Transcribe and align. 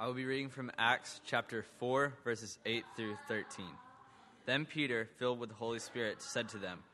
I 0.00 0.06
will 0.06 0.14
be 0.14 0.26
reading 0.26 0.48
from 0.48 0.70
Acts 0.78 1.20
chapter 1.24 1.64
4, 1.80 2.12
verses 2.22 2.60
8 2.64 2.84
through 2.94 3.16
13. 3.26 3.66
Then 4.46 4.64
Peter, 4.64 5.08
filled 5.18 5.40
with 5.40 5.48
the 5.48 5.56
Holy 5.56 5.80
Spirit, 5.80 6.22
said 6.22 6.48
to 6.50 6.58
them, 6.58 6.84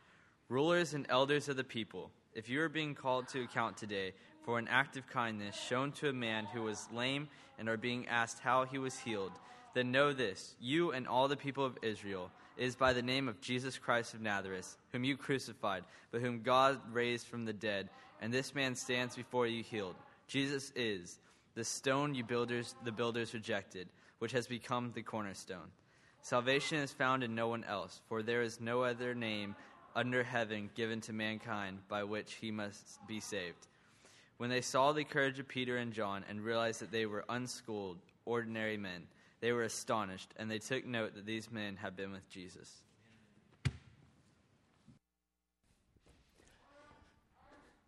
Rulers 0.48 0.94
and 0.94 1.04
elders 1.10 1.50
of 1.50 1.58
the 1.58 1.64
people, 1.64 2.10
if 2.32 2.48
you 2.48 2.62
are 2.62 2.70
being 2.70 2.94
called 2.94 3.28
to 3.28 3.42
account 3.42 3.76
today 3.76 4.14
for 4.46 4.58
an 4.58 4.68
act 4.68 4.96
of 4.96 5.06
kindness 5.06 5.54
shown 5.54 5.92
to 5.92 6.08
a 6.08 6.14
man 6.14 6.46
who 6.46 6.62
was 6.62 6.88
lame 6.94 7.28
and 7.58 7.68
are 7.68 7.76
being 7.76 8.08
asked 8.08 8.38
how 8.38 8.64
he 8.64 8.78
was 8.78 8.98
healed, 8.98 9.32
then 9.74 9.92
know 9.92 10.14
this 10.14 10.54
you 10.58 10.92
and 10.92 11.06
all 11.06 11.28
the 11.28 11.36
people 11.36 11.66
of 11.66 11.76
Israel 11.82 12.30
is 12.56 12.74
by 12.74 12.94
the 12.94 13.02
name 13.02 13.28
of 13.28 13.38
Jesus 13.42 13.76
Christ 13.76 14.14
of 14.14 14.22
Nazareth, 14.22 14.78
whom 14.92 15.04
you 15.04 15.18
crucified, 15.18 15.84
but 16.10 16.22
whom 16.22 16.40
God 16.40 16.80
raised 16.90 17.26
from 17.26 17.44
the 17.44 17.52
dead, 17.52 17.90
and 18.22 18.32
this 18.32 18.54
man 18.54 18.74
stands 18.74 19.14
before 19.14 19.46
you 19.46 19.62
healed. 19.62 19.96
Jesus 20.26 20.72
is 20.74 21.18
the 21.54 21.64
stone 21.64 22.14
you 22.14 22.24
builders 22.24 22.74
the 22.84 22.92
builders 22.92 23.34
rejected, 23.34 23.88
which 24.18 24.32
has 24.32 24.46
become 24.46 24.92
the 24.94 25.02
cornerstone. 25.02 25.70
Salvation 26.22 26.78
is 26.78 26.92
found 26.92 27.22
in 27.22 27.34
no 27.34 27.48
one 27.48 27.64
else, 27.64 28.00
for 28.08 28.22
there 28.22 28.42
is 28.42 28.60
no 28.60 28.82
other 28.82 29.14
name 29.14 29.54
under 29.94 30.22
heaven 30.22 30.70
given 30.74 31.00
to 31.02 31.12
mankind 31.12 31.78
by 31.88 32.02
which 32.02 32.34
he 32.34 32.50
must 32.50 32.98
be 33.06 33.20
saved. 33.20 33.68
When 34.38 34.50
they 34.50 34.62
saw 34.62 34.92
the 34.92 35.04
courage 35.04 35.38
of 35.38 35.46
Peter 35.46 35.76
and 35.76 35.92
John 35.92 36.24
and 36.28 36.40
realized 36.40 36.80
that 36.80 36.90
they 36.90 37.06
were 37.06 37.24
unschooled, 37.28 37.98
ordinary 38.24 38.76
men, 38.76 39.06
they 39.40 39.52
were 39.52 39.62
astonished, 39.62 40.32
and 40.36 40.50
they 40.50 40.58
took 40.58 40.86
note 40.86 41.14
that 41.14 41.26
these 41.26 41.50
men 41.52 41.76
had 41.76 41.94
been 41.94 42.10
with 42.10 42.28
Jesus. 42.30 42.70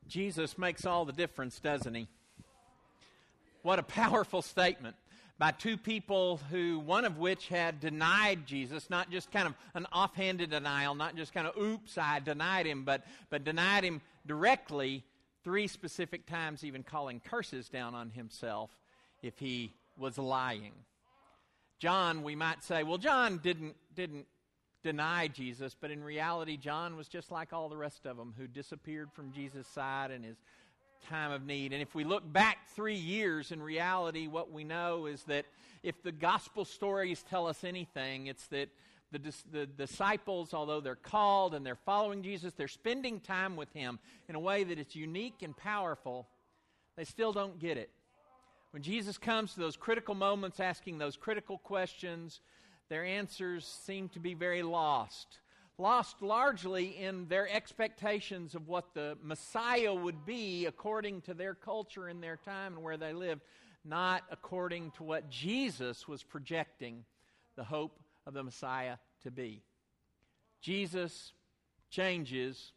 Jesus 0.07 0.57
makes 0.57 0.87
all 0.87 1.05
the 1.05 1.12
difference, 1.12 1.59
doesn't 1.59 1.95
he? 1.95 2.07
What 3.66 3.80
a 3.80 3.83
powerful 3.83 4.43
statement 4.43 4.95
by 5.40 5.51
two 5.51 5.77
people 5.77 6.38
who, 6.52 6.79
one 6.79 7.04
of 7.04 7.18
which 7.18 7.49
had 7.49 7.80
denied 7.80 8.46
Jesus, 8.46 8.88
not 8.88 9.10
just 9.10 9.32
kind 9.32 9.49
of 9.49 9.54
an 9.74 9.88
offhanded 9.93 10.51
denial, 10.51 10.95
not 10.95 11.16
just 11.16 11.35
kind 11.35 11.49
of, 11.49 11.60
oops, 11.60 11.99
I 11.99 12.21
denied 12.21 12.66
him, 12.66 12.85
but, 12.85 13.02
but 13.29 13.43
denied 13.43 13.82
him 13.82 14.02
directly 14.24 15.02
three 15.43 15.66
specific 15.66 16.27
times, 16.27 16.63
even 16.63 16.85
calling 16.85 17.18
curses 17.18 17.68
down 17.68 17.93
on 17.96 18.10
himself 18.10 18.71
if 19.21 19.37
he 19.40 19.74
was 19.99 20.16
lying. 20.16 20.74
John, 21.80 22.23
we 22.23 22.37
might 22.37 22.62
say, 22.62 22.85
well, 22.85 22.99
John 22.99 23.38
didn't, 23.43 23.74
didn't 23.96 24.27
deny 24.85 25.27
Jesus, 25.27 25.74
but 25.74 25.90
in 25.90 26.05
reality, 26.05 26.57
John 26.57 26.96
was 26.96 27.09
just 27.09 27.33
like 27.33 27.52
all 27.52 27.68
the 27.68 27.77
rest 27.77 28.07
of 28.07 28.16
them 28.16 28.33
who 28.38 28.46
disappeared 28.46 29.10
from 29.12 29.33
Jesus' 29.33 29.66
side 29.66 30.12
and 30.12 30.24
his 30.24 30.37
time 31.09 31.32
of 31.32 31.45
need. 31.45 31.73
And 31.73 31.82
if 31.82 31.95
we 31.95 32.04
look 32.04 32.30
back 32.32 32.59
three 32.74 32.96
years, 32.96 33.52
in 33.52 33.62
reality, 33.62 34.26
what 34.26 34.52
we 34.52 34.65
know 34.65 35.07
is 35.07 35.23
that 35.24 35.46
if 35.82 36.02
the 36.02 36.12
gospel 36.12 36.65
stories 36.65 37.23
tell 37.23 37.46
us 37.46 37.65
anything, 37.65 38.26
it's 38.26 38.46
that 38.49 38.68
the, 39.12 39.21
the 39.52 39.66
disciples, 39.66 40.52
although 40.52 40.80
they're 40.80 40.96
called 40.96 41.54
and 41.54 41.65
they're 41.65 41.77
following 41.77 42.23
Jesus, 42.23 42.52
they're 42.54 42.68
spending 42.68 43.21
time 43.21 43.57
with 43.57 43.73
him 43.73 43.99
in 44.29 44.34
a 44.34 44.40
way 44.40 44.65
that 44.65 44.79
it's 44.79 44.96
unique 44.96 45.43
and 45.43 45.57
powerful. 45.57 46.27
They 46.96 47.04
still 47.04 47.32
don't 47.32 47.59
get 47.59 47.77
it. 47.77 47.90
When 48.73 48.82
Jesus 48.82 49.16
comes 49.16 49.54
to 49.54 49.60
those 49.60 49.77
critical 49.77 50.15
moments 50.15 50.60
asking 50.60 50.99
those 50.99 51.16
critical 51.16 51.59
questions, 51.59 52.40
their 52.88 53.04
answers 53.04 53.65
seem 53.65 54.09
to 54.10 54.21
be 54.21 54.34
very 54.34 54.62
lost. 54.62 55.38
Lost 55.79 56.23
largely 56.23 56.96
in 56.96 57.29
their 57.29 57.49
expectations 57.49 58.55
of 58.55 58.66
what 58.66 58.95
the 58.95 59.19
Messiah 59.23 59.93
would 59.93 60.24
be 60.24 60.65
according 60.65 61.21
to 61.23 61.35
their 61.35 61.55
culture 61.55 62.09
and 62.09 62.23
their 62.23 62.37
time 62.37 62.74
and 62.74 62.83
where 62.83 62.96
they 62.96 63.13
lived, 63.13 63.43
not 63.85 64.22
according 64.31 64.91
to 64.93 65.03
what 65.03 65.28
Jesus 65.28 66.09
was 66.09 66.22
projecting 66.22 67.05
the 67.56 67.65
hope 67.65 67.99
of 68.27 68.33
the 68.33 68.43
Messiah 68.43 68.97
to 69.23 69.31
be. 69.31 69.62
Jesus 70.62 71.33
changes 71.91 72.73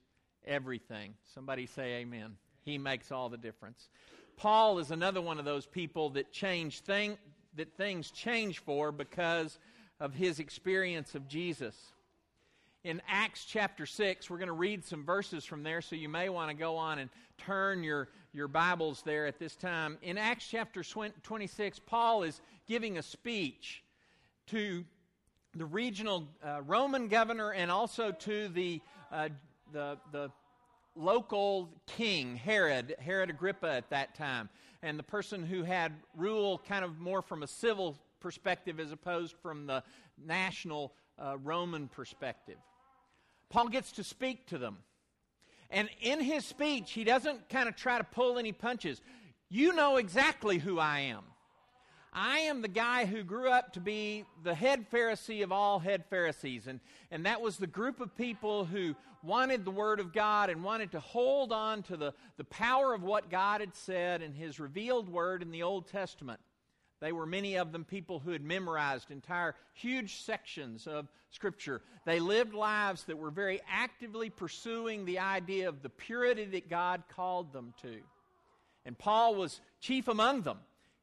everything. 0.46 1.14
Somebody 1.34 1.66
say 1.66 1.96
amen. 2.02 2.36
He 2.64 2.78
makes 2.78 3.12
all 3.12 3.30
the 3.30 3.38
difference. 3.38 3.88
Paul 4.36 4.80
is 4.80 4.92
another 4.92 5.22
one 5.22 5.40
of 5.40 5.46
those 5.46 5.66
people 5.66 6.10
that 6.12 6.32
change 6.32 6.82
thing, 6.82 7.18
that 7.56 7.74
things 7.76 8.12
change 8.12 8.60
for 8.60 8.92
because 8.92 9.58
of 10.00 10.14
his 10.14 10.40
experience 10.40 11.16
of 11.16 11.28
Jesus. 11.28 11.76
In 12.86 13.02
Acts 13.10 13.44
chapter 13.44 13.86
6, 13.86 14.30
we're 14.30 14.38
going 14.38 14.48
to 14.48 14.54
read 14.54 14.86
some 14.86 15.04
verses 15.04 15.44
from 15.44 15.64
there, 15.64 15.82
so 15.82 15.98
you 15.98 16.08
may 16.08 16.30
want 16.30 16.50
to 16.50 16.56
go 16.56 16.78
on 16.78 17.00
and 17.00 17.10
turn 17.38 17.84
your, 17.84 18.08
your 18.32 18.48
Bibles 18.48 19.02
there 19.02 19.28
at 19.28 19.38
this 19.38 19.58
time. 19.58 19.98
In 20.02 20.18
Acts 20.18 20.48
chapter 20.50 20.82
26, 20.82 21.80
Paul 21.80 22.24
is 22.24 22.40
giving 22.70 22.98
a 22.98 23.02
speech 23.02 23.84
to 24.48 24.86
the 25.56 25.66
regional 25.66 26.30
uh, 26.42 26.62
Roman 26.66 27.10
governor 27.10 27.52
and 27.52 27.70
also 27.70 28.14
to 28.14 28.48
the, 28.48 28.80
uh, 29.12 29.28
the, 29.74 29.98
the 30.14 30.32
local 30.96 31.68
king, 31.86 32.38
Herod, 32.38 32.96
Herod 33.00 33.30
Agrippa 33.30 33.72
at 33.72 33.90
that 33.90 34.16
time, 34.16 34.48
and 34.82 34.98
the 34.98 35.04
person 35.04 35.46
who 35.46 35.64
had 35.64 35.92
rule 36.16 36.62
kind 36.66 36.86
of 36.86 36.98
more 36.98 37.22
from 37.22 37.44
a 37.44 37.48
civil 37.48 37.98
perspective 38.20 38.80
as 38.80 38.92
opposed 38.92 39.36
from 39.42 39.68
the 39.68 39.84
national 40.24 40.94
uh, 41.18 41.38
Roman 41.38 41.88
perspective. 41.88 42.58
Paul 43.50 43.70
gets 43.70 43.94
to 43.94 44.04
speak 44.04 44.48
to 44.48 44.58
them. 44.58 44.78
And 45.70 45.90
in 46.02 46.20
his 46.20 46.46
speech, 46.46 46.92
he 46.92 47.04
doesn't 47.04 47.50
kind 47.50 47.70
of 47.70 47.76
try 47.76 47.98
to 47.98 48.04
pull 48.04 48.40
any 48.40 48.52
punches. 48.52 49.02
You 49.50 49.74
know 49.74 49.98
exactly 49.98 50.58
who 50.58 50.80
I 50.80 51.00
am. 51.02 51.24
I 52.12 52.40
am 52.40 52.62
the 52.62 52.68
guy 52.68 53.06
who 53.06 53.24
grew 53.24 53.50
up 53.50 53.74
to 53.74 53.80
be 53.80 54.26
the 54.44 54.56
head 54.56 54.90
Pharisee 54.92 55.44
of 55.44 55.52
all 55.52 55.78
head 55.78 56.06
Pharisees. 56.10 56.66
And, 56.66 56.80
and 57.12 57.26
that 57.26 57.42
was 57.42 57.58
the 57.58 57.68
group 57.68 58.00
of 58.00 58.16
people 58.16 58.66
who 58.66 58.96
wanted 59.22 59.64
the 59.64 59.72
Word 59.72 60.00
of 60.00 60.12
God 60.12 60.50
and 60.50 60.64
wanted 60.64 60.92
to 60.94 61.00
hold 61.00 61.52
on 61.52 61.84
to 61.84 61.98
the, 61.98 62.14
the 62.38 62.46
power 62.46 62.94
of 62.94 63.04
what 63.04 63.30
God 63.30 63.62
had 63.62 63.76
said 63.76 64.22
in 64.24 64.34
His 64.34 64.60
revealed 64.60 65.08
Word 65.08 65.44
in 65.44 65.52
the 65.52 65.64
Old 65.64 65.88
Testament. 65.88 66.40
They 67.00 67.12
were 67.12 67.26
many 67.26 67.58
of 67.58 67.72
them 67.72 67.86
people 67.86 68.20
who 68.20 68.32
had 68.32 68.44
memorized 68.44 69.10
entire 69.10 69.56
huge 69.74 70.22
sections 70.22 70.86
of 70.86 71.08
Scripture. 71.32 71.82
They 72.06 72.20
lived 72.20 72.54
lives 72.54 73.06
that 73.06 73.18
were 73.18 73.32
very 73.32 73.62
actively 73.70 74.30
pursuing 74.30 75.06
the 75.06 75.20
idea 75.20 75.70
of 75.70 75.82
the 75.82 75.90
purity 75.90 76.46
that 76.46 76.70
God 76.70 77.04
called 77.16 77.54
them 77.54 77.74
to. 77.82 78.00
And 78.86 78.98
Paul 78.98 79.36
was 79.36 79.62
chief 79.80 80.08
among 80.08 80.42
them. 80.42 80.58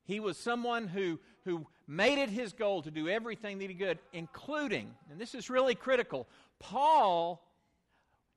He 0.05 0.21
was 0.21 0.37
someone 0.37 0.87
who, 0.87 1.19
who 1.45 1.67
made 1.87 2.19
it 2.19 2.31
his 2.31 2.53
goal 2.53 2.83
to 2.83 2.91
do 2.91 3.09
everything 3.09 3.59
that 3.59 3.71
he 3.71 3.77
could, 3.77 3.99
including, 4.13 4.95
and 5.11 5.19
this 5.19 5.35
is 5.35 5.49
really 5.49 5.75
critical, 5.75 6.27
Paul 6.59 7.43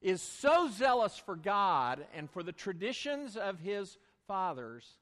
is 0.01 0.21
so 0.21 0.69
zealous 0.69 1.17
for 1.17 1.35
God 1.35 2.05
and 2.15 2.29
for 2.29 2.41
the 2.41 2.51
traditions 2.51 3.35
of 3.35 3.59
his 3.59 3.97
fathers 4.27 4.97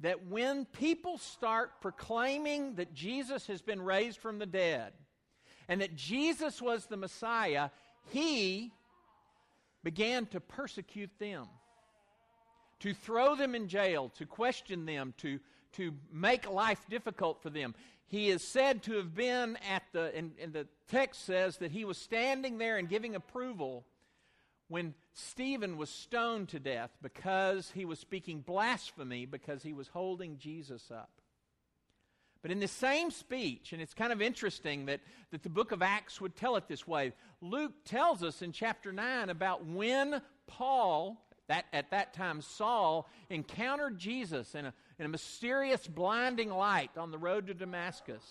that 0.00 0.26
when 0.26 0.64
people 0.66 1.18
start 1.18 1.80
proclaiming 1.80 2.74
that 2.74 2.94
Jesus 2.94 3.46
has 3.46 3.62
been 3.62 3.80
raised 3.80 4.18
from 4.18 4.38
the 4.38 4.46
dead 4.46 4.92
and 5.68 5.80
that 5.80 5.96
Jesus 5.96 6.60
was 6.60 6.86
the 6.86 6.96
Messiah, 6.96 7.70
he 8.12 8.72
began 9.82 10.26
to 10.26 10.40
persecute 10.40 11.10
them, 11.18 11.46
to 12.80 12.92
throw 12.92 13.34
them 13.34 13.54
in 13.54 13.68
jail, 13.68 14.10
to 14.16 14.26
question 14.26 14.84
them, 14.84 15.14
to 15.18 15.40
to 15.76 15.92
make 16.10 16.50
life 16.50 16.80
difficult 16.88 17.42
for 17.42 17.50
them. 17.50 17.74
He 18.08 18.30
is 18.30 18.42
said 18.42 18.82
to 18.84 18.94
have 18.94 19.14
been 19.14 19.58
at 19.68 19.82
the, 19.92 20.14
and, 20.16 20.32
and 20.40 20.52
the 20.52 20.66
text 20.90 21.24
says 21.26 21.58
that 21.58 21.70
he 21.70 21.84
was 21.84 21.98
standing 21.98 22.58
there 22.58 22.78
and 22.78 22.88
giving 22.88 23.14
approval 23.14 23.84
when 24.68 24.94
Stephen 25.12 25.76
was 25.76 25.90
stoned 25.90 26.48
to 26.48 26.58
death 26.58 26.90
because 27.02 27.70
he 27.72 27.84
was 27.84 27.98
speaking 27.98 28.40
blasphemy 28.40 29.26
because 29.26 29.62
he 29.62 29.72
was 29.72 29.88
holding 29.88 30.38
Jesus 30.38 30.90
up. 30.90 31.10
But 32.42 32.50
in 32.50 32.60
the 32.60 32.68
same 32.68 33.10
speech, 33.10 33.72
and 33.72 33.82
it's 33.82 33.94
kind 33.94 34.12
of 34.12 34.22
interesting 34.22 34.86
that, 34.86 35.00
that 35.32 35.42
the 35.42 35.48
book 35.48 35.72
of 35.72 35.82
Acts 35.82 36.20
would 36.20 36.36
tell 36.36 36.56
it 36.56 36.68
this 36.68 36.86
way, 36.86 37.12
Luke 37.40 37.72
tells 37.84 38.22
us 38.22 38.42
in 38.42 38.52
chapter 38.52 38.92
9 38.92 39.30
about 39.30 39.66
when 39.66 40.20
Paul, 40.46 41.20
that, 41.48 41.64
at 41.72 41.90
that 41.90 42.14
time 42.14 42.40
Saul, 42.40 43.08
encountered 43.30 43.98
Jesus 43.98 44.54
in 44.54 44.66
a, 44.66 44.74
in 44.98 45.06
a 45.06 45.08
mysterious 45.08 45.86
blinding 45.86 46.50
light 46.50 46.90
on 46.96 47.10
the 47.10 47.18
road 47.18 47.48
to 47.48 47.54
Damascus. 47.54 48.22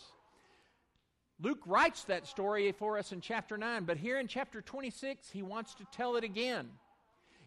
Luke 1.42 1.60
writes 1.66 2.04
that 2.06 2.28
story 2.28 2.72
for 2.72 2.98
us 2.98 3.12
in 3.12 3.22
chapter 3.22 3.58
9, 3.58 3.84
but 3.84 3.98
here 3.98 4.20
in 4.20 4.28
chapter 4.28 4.62
26, 4.62 5.30
he 5.30 5.42
wants 5.42 5.76
to 5.76 5.86
tell 5.92 6.16
it 6.16 6.24
again. 6.24 6.70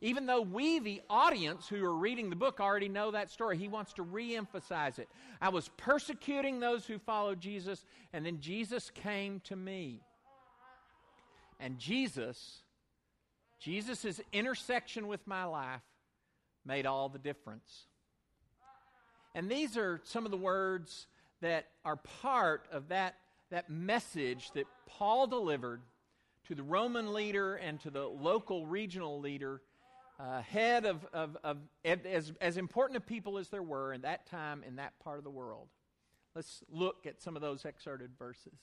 Even 0.01 0.27
though 0.27 0.43
we, 0.43 0.79
the 0.79 1.03
audience 1.11 1.67
who 1.67 1.85
are 1.85 1.97
reading 1.97 2.31
the 2.31 2.37
book, 2.37 2.61
already 2.61 2.89
know 2.89 3.11
that 3.11 3.31
story, 3.31 3.59
he 3.59 3.67
wants 3.67 3.95
to 3.95 4.03
re 4.03 4.37
emphasize 4.37 4.99
it. 4.99 5.09
I 5.41 5.49
was 5.49 5.71
persecuting 5.77 6.61
those 6.61 6.87
who 6.87 6.99
followed 6.99 7.41
Jesus, 7.41 7.85
and 8.13 8.25
then 8.25 8.41
Jesus 8.41 8.91
came 8.91 9.41
to 9.45 9.57
me. 9.57 10.01
And 11.59 11.79
Jesus, 11.79 12.63
Jesus' 13.59 14.21
intersection 14.33 15.09
with 15.09 15.27
my 15.27 15.45
life, 15.45 15.83
made 16.65 16.87
all 16.87 17.09
the 17.09 17.19
difference. 17.19 17.87
And 19.35 19.51
these 19.51 19.77
are 19.77 20.01
some 20.05 20.25
of 20.25 20.31
the 20.31 20.37
words 20.37 21.09
that 21.41 21.67
are 21.85 21.97
part 21.97 22.67
of 22.71 22.89
that, 22.89 23.17
that 23.51 23.71
message 23.71 24.51
that 24.53 24.67
Paul 24.87 25.27
delivered 25.27 25.81
to 26.49 26.55
the 26.55 26.63
Roman 26.63 27.13
leader 27.13 27.57
and 27.57 27.81
to 27.81 27.91
the 27.91 28.07
local 28.07 28.67
regional 28.67 29.21
leader, 29.21 29.61
uh, 30.19 30.43
head 30.43 30.85
of, 30.85 31.05
of, 31.13 31.37
of 31.45 31.59
as, 31.85 32.33
as 32.41 32.57
important 32.57 32.97
a 32.97 33.01
people 33.01 33.39
as 33.39 33.49
there 33.49 33.63
were 33.63 33.93
in 33.93 34.03
that 34.03 34.27
time 34.27 34.65
in 34.67 34.77
that 34.77 34.99
part 35.01 35.19
of 35.19 35.25
the 35.25 35.31
world. 35.31 35.69
Let's 36.35 36.63
look 36.71 37.07
at 37.07 37.21
some 37.21 37.37
of 37.37 37.43
those 37.43 37.65
excerpted 37.65 38.11
verses. 38.19 38.59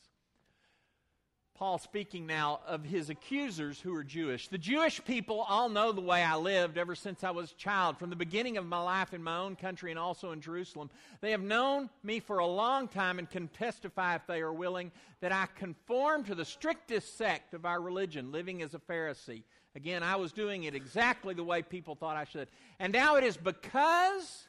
Paul 1.55 1.77
speaking 1.77 2.27
now 2.27 2.59
of 2.67 2.83
his 2.83 3.09
accusers 3.09 3.79
who 3.79 3.95
are 3.95 4.03
Jewish. 4.03 4.49
The 4.49 4.57
Jewish 4.57 5.01
people 5.05 5.39
all 5.39 5.69
know 5.69 5.93
the 5.93 6.01
way 6.01 6.21
I 6.21 6.35
lived 6.35 6.77
ever 6.77 6.95
since 6.95 7.23
I 7.23 7.31
was 7.31 7.51
a 7.51 7.55
child, 7.55 7.97
from 7.97 8.09
the 8.09 8.15
beginning 8.17 8.57
of 8.57 8.65
my 8.65 8.81
life 8.81 9.13
in 9.13 9.23
my 9.23 9.37
own 9.37 9.55
country 9.55 9.89
and 9.89 9.97
also 9.97 10.33
in 10.33 10.41
Jerusalem. 10.41 10.89
They 11.21 11.31
have 11.31 11.41
known 11.41 11.89
me 12.03 12.19
for 12.19 12.39
a 12.39 12.45
long 12.45 12.89
time 12.89 13.19
and 13.19 13.29
can 13.29 13.47
testify, 13.47 14.15
if 14.15 14.27
they 14.27 14.41
are 14.41 14.51
willing, 14.51 14.91
that 15.21 15.31
I 15.31 15.47
conform 15.55 16.25
to 16.25 16.35
the 16.35 16.43
strictest 16.43 17.17
sect 17.17 17.53
of 17.53 17.65
our 17.65 17.81
religion, 17.81 18.33
living 18.33 18.61
as 18.61 18.73
a 18.73 18.79
Pharisee. 18.79 19.43
Again, 19.75 20.03
I 20.03 20.17
was 20.17 20.33
doing 20.33 20.65
it 20.65 20.75
exactly 20.75 21.33
the 21.33 21.43
way 21.43 21.61
people 21.61 21.95
thought 21.95 22.17
I 22.17 22.25
should. 22.25 22.49
And 22.79 22.91
now 22.91 23.15
it 23.15 23.23
is 23.23 23.37
because 23.37 24.47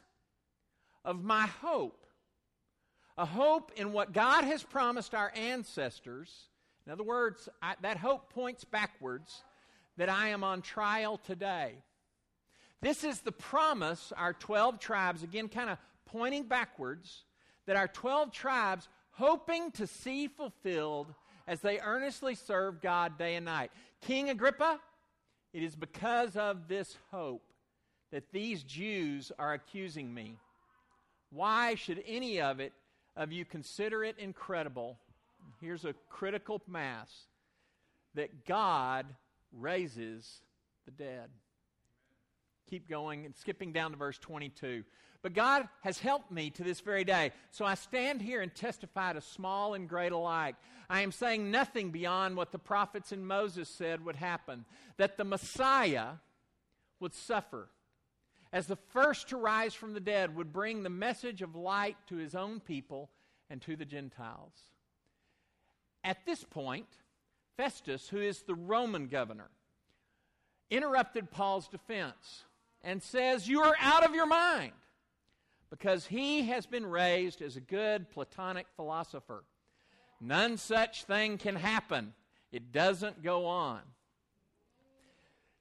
of 1.05 1.23
my 1.23 1.47
hope 1.61 2.05
a 3.17 3.25
hope 3.25 3.71
in 3.75 3.93
what 3.93 4.13
God 4.13 4.43
has 4.43 4.61
promised 4.61 5.15
our 5.15 5.31
ancestors 5.35 6.49
in 6.87 6.93
other 6.93 7.03
words, 7.03 7.49
I, 7.61 7.75
that 7.81 7.97
hope 7.97 8.31
points 8.31 8.63
backwards 8.63 9.43
that 9.97 10.07
I 10.07 10.29
am 10.29 10.41
on 10.41 10.61
trial 10.61 11.17
today. 11.17 11.73
This 12.81 13.03
is 13.03 13.19
the 13.19 13.33
promise 13.33 14.13
our 14.15 14.31
12 14.31 14.79
tribes, 14.79 15.21
again, 15.21 15.49
kind 15.49 15.69
of 15.69 15.79
pointing 16.05 16.43
backwards, 16.43 17.25
that 17.65 17.75
our 17.75 17.89
12 17.89 18.31
tribes 18.31 18.87
hoping 19.11 19.71
to 19.71 19.85
see 19.85 20.29
fulfilled 20.29 21.13
as 21.45 21.59
they 21.59 21.77
earnestly 21.79 22.35
serve 22.35 22.81
God 22.81 23.17
day 23.17 23.35
and 23.35 23.43
night. 23.43 23.69
King 23.99 24.29
Agrippa, 24.29 24.79
it 25.51 25.63
is 25.63 25.75
because 25.75 26.37
of 26.37 26.69
this 26.69 26.95
hope 27.11 27.51
that 28.13 28.31
these 28.31 28.63
Jews 28.63 29.29
are 29.37 29.51
accusing 29.51 30.13
me. 30.13 30.37
Why 31.31 31.75
should 31.75 32.01
any 32.07 32.39
of 32.39 32.61
it 32.61 32.71
of 33.17 33.33
you 33.33 33.43
consider 33.43 34.05
it 34.05 34.17
incredible 34.19 34.97
here's 35.61 35.85
a 35.85 35.93
critical 36.09 36.61
mass 36.67 37.11
that 38.15 38.45
God 38.45 39.05
raises 39.51 40.41
the 40.85 40.91
dead. 40.91 41.29
Keep 42.69 42.89
going 42.89 43.25
and 43.25 43.35
skipping 43.35 43.71
down 43.71 43.91
to 43.91 43.97
verse 43.97 44.17
22. 44.17 44.83
But 45.21 45.33
God 45.33 45.67
has 45.81 45.99
helped 45.99 46.31
me 46.31 46.49
to 46.51 46.63
this 46.63 46.79
very 46.79 47.03
day. 47.03 47.31
So 47.51 47.65
I 47.65 47.75
stand 47.75 48.21
here 48.21 48.41
and 48.41 48.53
testify 48.53 49.13
to 49.13 49.21
small 49.21 49.73
and 49.73 49.89
great 49.89 50.11
alike. 50.11 50.55
I 50.89 51.01
am 51.01 51.11
saying 51.11 51.49
nothing 51.49 51.91
beyond 51.91 52.35
what 52.35 52.51
the 52.51 52.59
prophets 52.59 53.11
and 53.11 53.27
Moses 53.27 53.69
said 53.69 54.05
would 54.05 54.15
happen 54.15 54.65
that 54.97 55.17
the 55.17 55.23
Messiah 55.23 56.13
would 56.99 57.13
suffer. 57.13 57.69
As 58.53 58.67
the 58.67 58.77
first 58.77 59.29
to 59.29 59.37
rise 59.37 59.73
from 59.73 59.93
the 59.93 59.99
dead, 59.99 60.35
would 60.35 60.53
bring 60.53 60.83
the 60.83 60.89
message 60.89 61.41
of 61.41 61.55
light 61.55 61.97
to 62.07 62.15
his 62.15 62.33
own 62.33 62.59
people 62.59 63.09
and 63.49 63.61
to 63.63 63.75
the 63.75 63.85
Gentiles. 63.85 64.53
At 66.07 66.25
this 66.25 66.41
point, 66.45 66.87
Festus, 67.57 68.07
who 68.07 68.21
is 68.21 68.43
the 68.43 68.55
Roman 68.55 69.07
governor, 69.07 69.49
interrupted 70.71 71.31
Paul's 71.31 71.67
defense 71.67 72.45
and 72.81 73.03
says, 73.03 73.45
You 73.45 73.63
are 73.63 73.75
out 73.81 74.05
of 74.05 74.15
your 74.15 74.25
mind 74.25 74.71
because 75.69 76.05
he 76.05 76.43
has 76.43 76.65
been 76.65 76.85
raised 76.85 77.41
as 77.41 77.57
a 77.57 77.61
good 77.61 78.09
Platonic 78.09 78.67
philosopher. 78.77 79.43
None 80.21 80.55
such 80.55 81.03
thing 81.03 81.37
can 81.37 81.57
happen, 81.57 82.13
it 82.53 82.71
doesn't 82.71 83.21
go 83.21 83.45
on. 83.45 83.81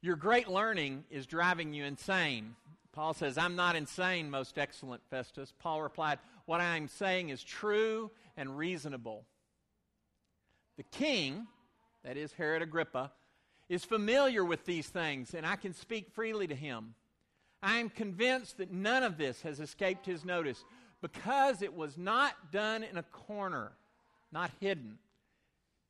Your 0.00 0.14
great 0.14 0.46
learning 0.46 1.02
is 1.10 1.26
driving 1.26 1.74
you 1.74 1.82
insane. 1.82 2.54
Paul 2.92 3.14
says, 3.14 3.36
I'm 3.36 3.56
not 3.56 3.74
insane, 3.74 4.30
most 4.30 4.58
excellent 4.58 5.02
Festus. 5.10 5.52
Paul 5.58 5.82
replied, 5.82 6.20
What 6.44 6.60
I 6.60 6.76
am 6.76 6.86
saying 6.86 7.30
is 7.30 7.42
true 7.42 8.12
and 8.36 8.56
reasonable. 8.56 9.24
The 10.76 10.82
king, 10.84 11.46
that 12.04 12.16
is 12.16 12.32
Herod 12.32 12.62
Agrippa, 12.62 13.12
is 13.68 13.84
familiar 13.84 14.44
with 14.44 14.64
these 14.64 14.88
things, 14.88 15.34
and 15.34 15.46
I 15.46 15.56
can 15.56 15.74
speak 15.74 16.10
freely 16.12 16.46
to 16.46 16.54
him. 16.54 16.94
I 17.62 17.78
am 17.78 17.88
convinced 17.88 18.58
that 18.58 18.70
none 18.70 19.02
of 19.02 19.18
this 19.18 19.42
has 19.42 19.58
escaped 19.60 20.06
his 20.06 20.24
notice 20.24 20.64
because 21.00 21.62
it 21.62 21.74
was 21.74 21.96
not 21.96 22.52
done 22.52 22.84
in 22.84 22.96
a 22.96 23.02
corner, 23.02 23.72
not 24.30 24.50
hidden. 24.60 24.98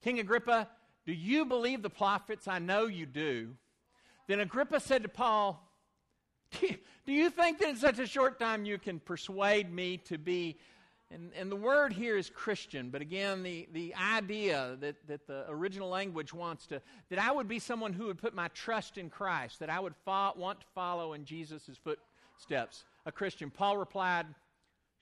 King 0.02 0.20
Agrippa, 0.20 0.68
do 1.04 1.12
you 1.12 1.44
believe 1.44 1.82
the 1.82 1.90
prophets? 1.90 2.48
I 2.48 2.58
know 2.58 2.86
you 2.86 3.06
do. 3.06 3.54
Then 4.26 4.40
Agrippa 4.40 4.80
said 4.80 5.02
to 5.02 5.08
Paul, 5.08 5.62
Do 6.60 7.12
you 7.12 7.30
think 7.30 7.58
that 7.58 7.68
in 7.68 7.76
such 7.76 7.98
a 7.98 8.06
short 8.06 8.38
time 8.38 8.64
you 8.64 8.78
can 8.78 9.00
persuade 9.00 9.72
me 9.72 9.98
to 9.98 10.18
be 10.18 10.56
and, 11.10 11.30
and 11.38 11.52
the 11.52 11.56
word 11.56 11.92
here 11.92 12.16
is 12.16 12.28
Christian, 12.30 12.90
but 12.90 13.00
again, 13.00 13.44
the, 13.44 13.68
the 13.72 13.94
idea 13.94 14.76
that, 14.80 14.96
that 15.06 15.26
the 15.28 15.44
original 15.48 15.88
language 15.88 16.34
wants 16.34 16.66
to, 16.66 16.82
that 17.10 17.20
I 17.20 17.30
would 17.30 17.46
be 17.46 17.60
someone 17.60 17.92
who 17.92 18.06
would 18.06 18.18
put 18.18 18.34
my 18.34 18.48
trust 18.48 18.98
in 18.98 19.08
Christ, 19.08 19.60
that 19.60 19.70
I 19.70 19.78
would 19.78 19.94
fo- 20.04 20.32
want 20.36 20.60
to 20.60 20.66
follow 20.74 21.12
in 21.12 21.24
Jesus' 21.24 21.78
footsteps. 21.84 22.84
A 23.04 23.12
Christian. 23.12 23.50
Paul 23.50 23.76
replied, 23.78 24.26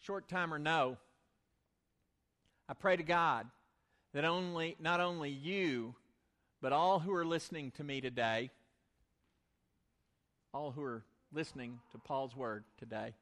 short 0.03 0.29
time 0.29 0.53
or 0.53 0.59
no, 0.59 0.99
I 2.69 2.75
pray 2.75 2.97
to 2.97 3.03
God 3.03 3.47
that 4.13 4.27
only, 4.27 4.77
not 4.79 5.01
only 5.01 5.31
you, 5.31 5.95
but 6.61 6.73
all 6.73 6.99
who 6.99 7.15
are 7.15 7.25
listening 7.25 7.71
to 7.73 7.85
me 7.85 8.03
today, 8.03 8.51
all 10.53 10.71
who 10.71 10.83
are 10.83 11.03
listening 11.33 11.81
to 11.93 11.99
Paul's 11.99 12.37
word 12.37 12.65
today, 12.79 13.15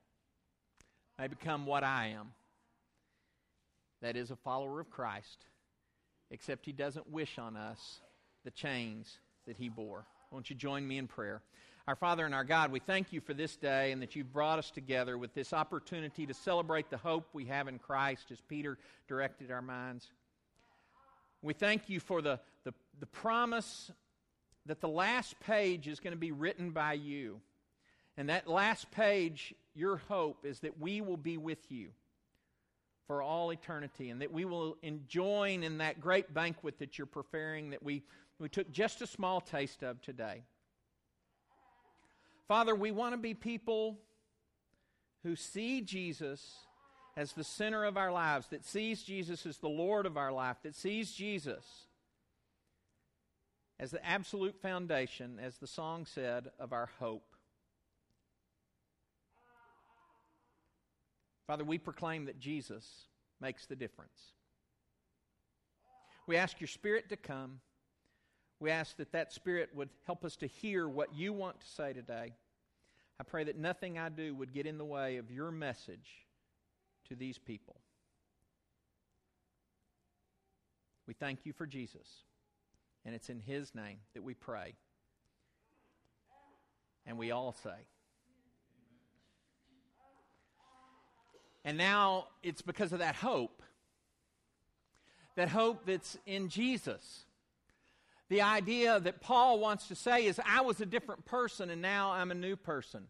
may 1.16 1.28
become 1.28 1.64
what 1.64 1.84
I 1.84 2.08
am 2.08 2.32
that 4.02 4.16
is 4.16 4.30
a 4.30 4.36
follower 4.36 4.80
of 4.80 4.90
Christ, 4.90 5.46
except 6.30 6.66
he 6.66 6.72
doesn't 6.72 7.10
wish 7.10 7.38
on 7.38 7.56
us 7.56 8.00
the 8.44 8.50
chains 8.50 9.18
that 9.46 9.56
he 9.56 9.68
bore. 9.68 10.04
Won't 10.30 10.50
you 10.50 10.56
join 10.56 10.86
me 10.86 10.98
in 10.98 11.06
prayer? 11.06 11.40
Our 11.88 11.96
Father 11.96 12.24
and 12.24 12.34
our 12.34 12.44
God, 12.44 12.70
we 12.70 12.78
thank 12.78 13.12
you 13.12 13.20
for 13.20 13.34
this 13.34 13.56
day 13.56 13.90
and 13.90 14.02
that 14.02 14.14
you've 14.14 14.32
brought 14.32 14.58
us 14.58 14.70
together 14.70 15.18
with 15.18 15.34
this 15.34 15.52
opportunity 15.52 16.26
to 16.26 16.34
celebrate 16.34 16.90
the 16.90 16.96
hope 16.96 17.28
we 17.32 17.46
have 17.46 17.66
in 17.66 17.78
Christ 17.78 18.30
as 18.30 18.40
Peter 18.40 18.78
directed 19.08 19.50
our 19.50 19.62
minds. 19.62 20.06
We 21.40 21.54
thank 21.54 21.88
you 21.88 21.98
for 21.98 22.22
the, 22.22 22.38
the, 22.64 22.72
the 23.00 23.06
promise 23.06 23.90
that 24.66 24.80
the 24.80 24.88
last 24.88 25.38
page 25.40 25.88
is 25.88 25.98
going 25.98 26.12
to 26.12 26.18
be 26.18 26.30
written 26.30 26.70
by 26.70 26.92
you. 26.92 27.40
And 28.16 28.28
that 28.28 28.46
last 28.46 28.90
page, 28.92 29.54
your 29.74 29.96
hope 29.96 30.44
is 30.44 30.60
that 30.60 30.78
we 30.78 31.00
will 31.00 31.16
be 31.16 31.36
with 31.36 31.70
you 31.70 31.90
for 33.12 33.20
all 33.20 33.52
eternity, 33.52 34.08
and 34.08 34.22
that 34.22 34.32
we 34.32 34.46
will 34.46 34.78
join 35.06 35.62
in 35.62 35.76
that 35.76 36.00
great 36.00 36.32
banquet 36.32 36.78
that 36.78 36.96
you're 36.96 37.06
preparing 37.06 37.68
that 37.68 37.82
we, 37.82 38.02
we 38.38 38.48
took 38.48 38.72
just 38.72 39.02
a 39.02 39.06
small 39.06 39.38
taste 39.38 39.82
of 39.82 40.00
today. 40.00 40.40
Father, 42.48 42.74
we 42.74 42.90
want 42.90 43.12
to 43.12 43.18
be 43.18 43.34
people 43.34 43.98
who 45.24 45.36
see 45.36 45.82
Jesus 45.82 46.54
as 47.14 47.34
the 47.34 47.44
center 47.44 47.84
of 47.84 47.98
our 47.98 48.10
lives, 48.10 48.48
that 48.48 48.64
sees 48.64 49.02
Jesus 49.02 49.44
as 49.44 49.58
the 49.58 49.68
Lord 49.68 50.06
of 50.06 50.16
our 50.16 50.32
life, 50.32 50.56
that 50.62 50.74
sees 50.74 51.12
Jesus 51.12 51.66
as 53.78 53.90
the 53.90 54.02
absolute 54.06 54.56
foundation, 54.62 55.38
as 55.38 55.58
the 55.58 55.66
song 55.66 56.06
said, 56.06 56.50
of 56.58 56.72
our 56.72 56.88
hope. 56.98 57.31
Father, 61.46 61.64
we 61.64 61.78
proclaim 61.78 62.26
that 62.26 62.38
Jesus 62.38 63.06
makes 63.40 63.66
the 63.66 63.76
difference. 63.76 64.32
We 66.26 66.36
ask 66.36 66.60
your 66.60 66.68
Spirit 66.68 67.08
to 67.08 67.16
come. 67.16 67.60
We 68.60 68.70
ask 68.70 68.96
that 68.98 69.12
that 69.12 69.32
Spirit 69.32 69.70
would 69.74 69.88
help 70.06 70.24
us 70.24 70.36
to 70.36 70.46
hear 70.46 70.88
what 70.88 71.14
you 71.14 71.32
want 71.32 71.60
to 71.60 71.66
say 71.66 71.92
today. 71.92 72.32
I 73.18 73.24
pray 73.24 73.44
that 73.44 73.58
nothing 73.58 73.98
I 73.98 74.08
do 74.08 74.34
would 74.34 74.52
get 74.52 74.66
in 74.66 74.78
the 74.78 74.84
way 74.84 75.16
of 75.16 75.30
your 75.30 75.50
message 75.50 76.26
to 77.08 77.16
these 77.16 77.38
people. 77.38 77.76
We 81.06 81.14
thank 81.14 81.44
you 81.44 81.52
for 81.52 81.66
Jesus, 81.66 82.06
and 83.04 83.14
it's 83.14 83.28
in 83.28 83.40
his 83.40 83.74
name 83.74 83.98
that 84.14 84.22
we 84.22 84.34
pray. 84.34 84.74
And 87.04 87.18
we 87.18 87.32
all 87.32 87.52
say, 87.52 87.86
And 91.64 91.78
now 91.78 92.26
it's 92.42 92.62
because 92.62 92.92
of 92.92 92.98
that 92.98 93.14
hope. 93.14 93.62
That 95.36 95.48
hope 95.48 95.86
that's 95.86 96.18
in 96.26 96.48
Jesus. 96.48 97.24
The 98.28 98.42
idea 98.42 98.98
that 99.00 99.20
Paul 99.20 99.58
wants 99.60 99.88
to 99.88 99.94
say 99.94 100.26
is, 100.26 100.40
I 100.44 100.62
was 100.62 100.80
a 100.80 100.86
different 100.86 101.24
person 101.24 101.70
and 101.70 101.82
now 101.82 102.12
I'm 102.12 102.30
a 102.30 102.34
new 102.34 102.56
person. 102.56 103.08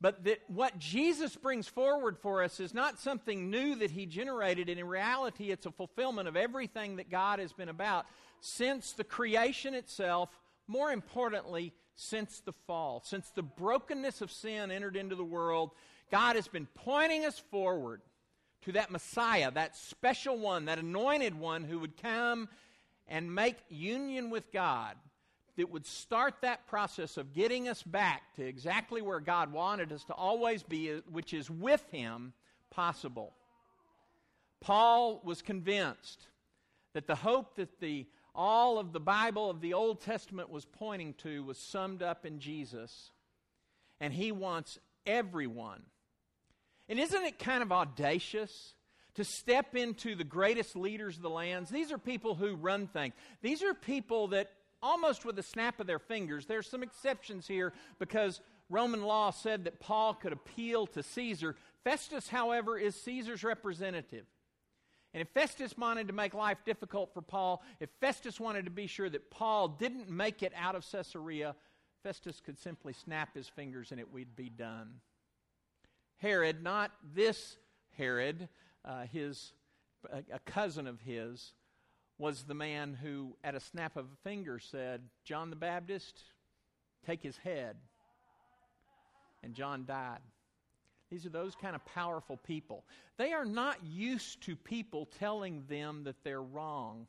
But 0.00 0.24
that 0.24 0.40
what 0.48 0.78
Jesus 0.78 1.36
brings 1.36 1.66
forward 1.66 2.18
for 2.18 2.42
us 2.42 2.60
is 2.60 2.74
not 2.74 2.98
something 2.98 3.50
new 3.50 3.76
that 3.76 3.90
he 3.90 4.04
generated, 4.04 4.68
and 4.68 4.78
in 4.78 4.86
reality, 4.86 5.50
it's 5.50 5.64
a 5.64 5.70
fulfillment 5.70 6.28
of 6.28 6.36
everything 6.36 6.96
that 6.96 7.10
God 7.10 7.38
has 7.38 7.52
been 7.54 7.70
about 7.70 8.04
since 8.40 8.92
the 8.92 9.04
creation 9.04 9.72
itself, 9.72 10.28
more 10.68 10.92
importantly, 10.92 11.72
since 11.94 12.40
the 12.40 12.52
fall. 12.52 13.02
Since 13.06 13.30
the 13.30 13.42
brokenness 13.42 14.20
of 14.20 14.30
sin 14.30 14.70
entered 14.70 14.96
into 14.96 15.14
the 15.14 15.24
world, 15.24 15.70
God 16.10 16.36
has 16.36 16.48
been 16.48 16.66
pointing 16.74 17.24
us 17.24 17.38
forward 17.50 18.00
to 18.62 18.72
that 18.72 18.90
Messiah, 18.90 19.50
that 19.52 19.76
special 19.76 20.38
one, 20.38 20.66
that 20.66 20.78
anointed 20.78 21.38
one 21.38 21.64
who 21.64 21.78
would 21.78 22.00
come 22.00 22.48
and 23.08 23.34
make 23.34 23.56
union 23.68 24.30
with 24.30 24.52
God 24.52 24.96
that 25.56 25.70
would 25.70 25.86
start 25.86 26.34
that 26.42 26.66
process 26.66 27.16
of 27.16 27.32
getting 27.32 27.68
us 27.68 27.82
back 27.82 28.34
to 28.36 28.44
exactly 28.44 29.00
where 29.00 29.20
God 29.20 29.52
wanted 29.52 29.92
us 29.92 30.04
to 30.04 30.12
always 30.12 30.62
be, 30.62 31.00
which 31.10 31.32
is 31.32 31.50
with 31.50 31.84
Him, 31.90 32.32
possible. 32.70 33.32
Paul 34.60 35.20
was 35.24 35.42
convinced 35.42 36.26
that 36.92 37.06
the 37.06 37.14
hope 37.14 37.56
that 37.56 37.80
the 37.80 38.06
all 38.34 38.78
of 38.78 38.92
the 38.92 39.00
Bible 39.00 39.48
of 39.48 39.62
the 39.62 39.72
Old 39.72 40.02
Testament 40.02 40.50
was 40.50 40.66
pointing 40.66 41.14
to 41.14 41.42
was 41.42 41.56
summed 41.56 42.02
up 42.02 42.26
in 42.26 42.38
Jesus. 42.38 43.10
And 43.98 44.12
he 44.12 44.30
wants 44.30 44.78
everyone. 45.06 45.82
And 46.88 46.98
isn't 46.98 47.24
it 47.24 47.38
kind 47.38 47.62
of 47.62 47.72
audacious 47.72 48.74
to 49.14 49.24
step 49.24 49.74
into 49.74 50.14
the 50.14 50.24
greatest 50.24 50.76
leaders 50.76 51.16
of 51.16 51.22
the 51.22 51.30
lands? 51.30 51.70
These 51.70 51.90
are 51.90 51.98
people 51.98 52.34
who 52.34 52.54
run 52.54 52.86
things. 52.86 53.14
These 53.42 53.62
are 53.62 53.74
people 53.74 54.28
that 54.28 54.50
almost 54.82 55.24
with 55.24 55.38
a 55.38 55.42
snap 55.42 55.80
of 55.80 55.86
their 55.86 55.98
fingers. 55.98 56.46
There's 56.46 56.68
some 56.68 56.82
exceptions 56.82 57.48
here 57.48 57.72
because 57.98 58.40
Roman 58.68 59.02
law 59.02 59.30
said 59.30 59.64
that 59.64 59.80
Paul 59.80 60.14
could 60.14 60.32
appeal 60.32 60.86
to 60.88 61.02
Caesar. 61.02 61.56
Festus, 61.84 62.28
however, 62.28 62.78
is 62.78 62.94
Caesar's 63.02 63.42
representative. 63.42 64.26
And 65.14 65.22
if 65.22 65.28
Festus 65.28 65.76
wanted 65.78 66.08
to 66.08 66.12
make 66.12 66.34
life 66.34 66.58
difficult 66.64 67.14
for 67.14 67.22
Paul, 67.22 67.62
if 67.80 67.88
Festus 68.00 68.38
wanted 68.38 68.66
to 68.66 68.70
be 68.70 68.86
sure 68.86 69.08
that 69.08 69.30
Paul 69.30 69.68
didn't 69.68 70.10
make 70.10 70.42
it 70.42 70.52
out 70.54 70.74
of 70.74 70.84
Caesarea, 70.90 71.54
Festus 72.02 72.40
could 72.44 72.58
simply 72.58 72.92
snap 72.92 73.34
his 73.34 73.48
fingers 73.48 73.92
and 73.92 74.00
it 74.00 74.12
would 74.12 74.36
be 74.36 74.50
done. 74.50 75.00
Herod, 76.18 76.62
not 76.62 76.90
this 77.14 77.56
Herod, 77.96 78.48
uh, 78.84 79.04
his 79.12 79.52
a, 80.12 80.22
a 80.32 80.38
cousin 80.40 80.86
of 80.86 81.00
his, 81.00 81.52
was 82.18 82.44
the 82.44 82.54
man 82.54 82.94
who, 82.94 83.36
at 83.44 83.54
a 83.54 83.60
snap 83.60 83.96
of 83.96 84.06
a 84.06 84.28
finger, 84.28 84.58
said, 84.58 85.02
John 85.24 85.50
the 85.50 85.56
Baptist, 85.56 86.22
take 87.06 87.22
his 87.22 87.36
head. 87.38 87.76
And 89.42 89.54
John 89.54 89.84
died. 89.84 90.20
These 91.10 91.26
are 91.26 91.30
those 91.30 91.54
kind 91.54 91.76
of 91.76 91.84
powerful 91.84 92.36
people. 92.36 92.84
They 93.16 93.32
are 93.32 93.44
not 93.44 93.78
used 93.84 94.42
to 94.44 94.56
people 94.56 95.08
telling 95.18 95.64
them 95.68 96.04
that 96.04 96.24
they're 96.24 96.42
wrong, 96.42 97.06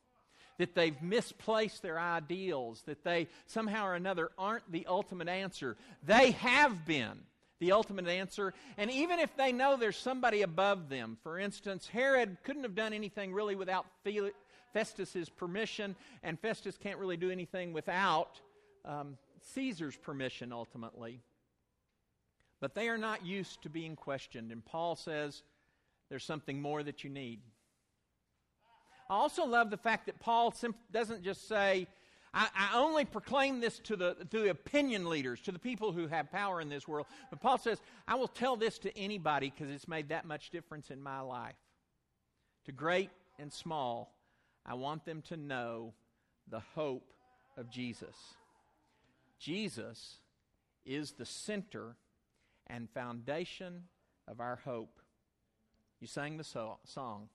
that 0.60 0.76
they've 0.76 1.02
misplaced 1.02 1.82
their 1.82 2.00
ideals, 2.00 2.84
that 2.86 3.04
they 3.04 3.28
somehow 3.48 3.88
or 3.88 3.96
another 3.96 4.30
aren't 4.38 4.72
the 4.72 4.86
ultimate 4.88 5.30
answer. 5.30 5.78
They 6.04 6.32
have 6.32 6.86
been 6.86 7.20
the 7.60 7.72
ultimate 7.72 8.08
answer. 8.08 8.54
And 8.78 8.92
even 8.92 9.20
if 9.20 9.36
they 9.36 9.52
know 9.52 9.78
there's 9.78 9.98
somebody 9.98 10.42
above 10.42 10.90
them, 10.90 11.18
for 11.24 11.40
instance, 11.40 11.88
Herod 11.88 12.38
couldn't 12.44 12.64
have 12.64 12.76
done 12.76 12.94
anything 12.94 13.34
really 13.34 13.56
without 13.56 13.86
Festus's 14.74 15.30
permission, 15.30 15.96
and 16.24 16.40
Festus 16.40 16.78
can't 16.78 17.00
really 17.00 17.18
do 17.18 17.32
anything 17.32 17.74
without 17.74 18.40
um, 18.86 19.18
Caesar's 19.54 19.96
permission 19.96 20.54
ultimately. 20.54 21.22
But 22.60 22.76
they 22.76 22.90
are 22.90 22.98
not 22.98 23.26
used 23.26 23.62
to 23.64 23.70
being 23.70 23.96
questioned, 23.96 24.52
and 24.52 24.64
Paul 24.66 24.96
says 24.96 25.44
there's 26.10 26.24
something 26.24 26.62
more 26.62 26.84
that 26.84 27.04
you 27.04 27.10
need. 27.10 27.40
I 29.10 29.16
also 29.16 29.46
love 29.46 29.70
the 29.70 29.78
fact 29.78 30.08
that 30.08 30.20
Paul 30.20 30.54
doesn't 30.92 31.24
just 31.24 31.48
say, 31.48 31.88
I, 32.38 32.50
I, 32.56 32.77
only 32.77 33.03
proclaim 33.03 33.60
this 33.60 33.79
to 33.79 33.96
the, 33.96 34.15
to 34.29 34.41
the 34.41 34.50
opinion 34.51 35.10
leaders, 35.10 35.41
to 35.41 35.51
the 35.51 35.58
people 35.58 35.91
who 35.91 36.06
have 36.06 36.32
power 36.32 36.62
in 36.62 36.70
this 36.70 36.88
world. 36.88 37.08
But 37.32 37.41
Paul 37.41 37.58
says, 37.58 37.82
I 38.08 38.13
will 38.13 38.27
tell 38.27 38.56
this 38.56 38.77
to 38.79 38.96
anybody 38.96 39.50
because 39.50 39.74
it's 39.74 39.88
made 39.88 40.10
that 40.10 40.24
much 40.24 40.51
difference 40.51 40.91
in 40.91 41.01
my 41.01 41.22
life. 41.22 41.56
To 42.65 42.72
great 42.72 43.10
and 43.39 43.51
small, 43.51 44.13
I 44.63 44.75
want 44.75 45.03
them 45.03 45.24
to 45.29 45.38
know 45.38 45.96
the 46.48 46.60
hope 46.75 47.12
of 47.58 47.72
Jesus. 47.72 48.15
Jesus 49.39 50.17
is 50.86 51.13
the 51.13 51.25
center 51.25 51.96
and 52.67 52.88
foundation 52.91 53.86
of 54.27 54.39
our 54.39 54.58
hope. 54.63 55.00
You 56.00 56.06
sang 56.06 56.38
the 56.38 56.44
so- 56.44 56.77
song, 56.86 57.29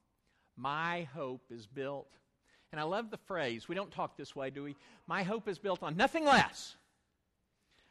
My 0.57 1.09
Hope 1.13 1.51
is 1.51 1.67
Built. 1.67 2.21
And 2.73 2.81
I 2.81 2.85
love 2.85 3.11
the 3.11 3.19
phrase. 3.19 3.69
We 3.69 3.75
don't 3.75 3.91
talk 3.91 4.17
this 4.17 4.35
way, 4.35 4.49
do 4.51 4.65
we? 4.65 4.77
My 5.07 5.23
hope 5.23 5.47
is 5.47 5.59
built 5.59 5.83
on 5.83 5.97
nothing 5.97 6.25
less. 6.25 6.75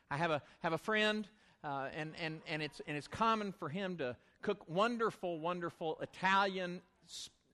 I 0.10 0.18
have 0.18 0.32
a, 0.32 0.42
have 0.60 0.74
a 0.74 0.78
friend, 0.78 1.28
uh, 1.64 1.90
and, 1.96 2.14
and, 2.20 2.42
and, 2.48 2.64
it's, 2.64 2.82
and 2.88 2.98
it's 2.98 3.08
common 3.08 3.52
for 3.52 3.70
him 3.70 3.98
to 3.98 4.18
cook 4.42 4.68
wonderful, 4.68 5.40
wonderful 5.40 6.00
Italian 6.02 6.82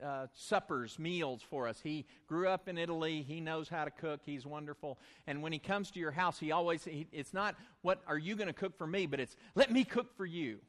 uh, 0.03 0.27
suppers, 0.34 0.98
meals 0.98 1.41
for 1.41 1.67
us. 1.67 1.79
He 1.84 2.05
grew 2.27 2.48
up 2.48 2.69
in 2.69 2.77
Italy. 2.77 3.25
He 3.27 3.41
knows 3.41 3.67
how 3.67 3.84
to 3.84 3.91
cook. 3.91 4.22
He's 4.25 4.46
wonderful. 4.46 4.98
And 5.25 5.41
when 5.41 5.51
he 5.51 5.60
comes 5.60 5.91
to 5.91 6.00
your 6.00 6.12
house, 6.12 6.39
he 6.39 6.51
always, 6.51 6.86
he, 6.86 7.07
it's 7.12 7.34
not, 7.34 7.55
what 7.81 8.01
are 8.07 8.17
you 8.17 8.36
going 8.36 8.48
to 8.48 8.53
cook 8.53 8.77
for 8.77 8.88
me, 8.88 9.05
but 9.05 9.19
it's, 9.19 9.36
let 9.55 9.72
me 9.72 9.84
cook 9.84 10.15
for 10.15 10.25
you. 10.25 10.60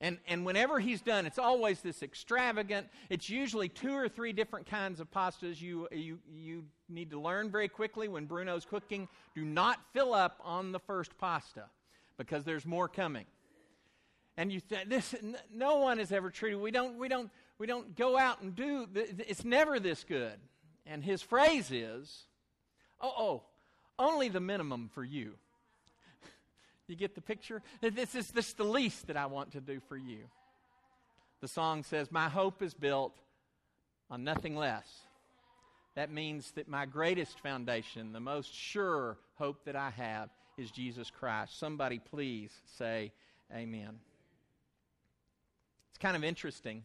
And, 0.00 0.18
and 0.26 0.46
whenever 0.46 0.80
he's 0.80 1.02
done, 1.02 1.26
it's 1.26 1.38
always 1.38 1.80
this 1.80 2.02
extravagant. 2.02 2.86
It's 3.10 3.28
usually 3.28 3.68
two 3.68 3.94
or 3.94 4.08
three 4.08 4.32
different 4.32 4.66
kinds 4.66 4.98
of 4.98 5.10
pastas. 5.10 5.60
You, 5.60 5.88
you, 5.92 6.18
you 6.34 6.64
need 6.88 7.10
to 7.10 7.20
learn 7.20 7.50
very 7.50 7.68
quickly 7.68 8.08
when 8.08 8.24
Bruno's 8.24 8.64
cooking 8.64 9.08
do 9.34 9.44
not 9.44 9.78
fill 9.92 10.14
up 10.14 10.40
on 10.42 10.72
the 10.72 10.78
first 10.78 11.16
pasta 11.18 11.64
because 12.16 12.44
there's 12.44 12.64
more 12.64 12.88
coming. 12.88 13.26
And 14.38 14.50
you 14.50 14.60
th- 14.60 14.86
this, 14.86 15.14
no 15.52 15.76
one 15.76 15.98
has 15.98 16.12
ever 16.12 16.30
treated, 16.30 16.58
we 16.60 16.70
don't, 16.70 16.96
we 16.96 17.08
don't, 17.08 17.30
we 17.58 17.66
don't 17.66 17.94
go 17.94 18.16
out 18.16 18.40
and 18.40 18.56
do, 18.56 18.88
it's 18.94 19.44
never 19.44 19.78
this 19.78 20.02
good. 20.02 20.32
And 20.86 21.04
his 21.04 21.20
phrase 21.20 21.70
is, 21.70 22.24
oh, 23.02 23.12
oh, 23.18 23.42
only 23.98 24.30
the 24.30 24.40
minimum 24.40 24.88
for 24.94 25.04
you. 25.04 25.34
You 26.90 26.96
get 26.96 27.14
the 27.14 27.20
picture? 27.20 27.62
This 27.80 28.14
is 28.14 28.30
this 28.30 28.52
the 28.52 28.64
least 28.64 29.06
that 29.06 29.16
I 29.16 29.26
want 29.26 29.52
to 29.52 29.60
do 29.60 29.80
for 29.88 29.96
you. 29.96 30.18
The 31.40 31.48
song 31.48 31.82
says, 31.82 32.10
My 32.10 32.28
hope 32.28 32.62
is 32.62 32.74
built 32.74 33.14
on 34.10 34.24
nothing 34.24 34.56
less. 34.56 34.86
That 35.94 36.10
means 36.12 36.52
that 36.52 36.68
my 36.68 36.86
greatest 36.86 37.40
foundation, 37.40 38.12
the 38.12 38.20
most 38.20 38.54
sure 38.54 39.18
hope 39.36 39.64
that 39.64 39.76
I 39.76 39.90
have, 39.90 40.30
is 40.56 40.70
Jesus 40.70 41.10
Christ. 41.10 41.58
Somebody 41.58 41.98
please 41.98 42.52
say, 42.78 43.12
Amen. 43.54 43.98
It's 45.90 45.98
kind 45.98 46.16
of 46.16 46.24
interesting 46.24 46.84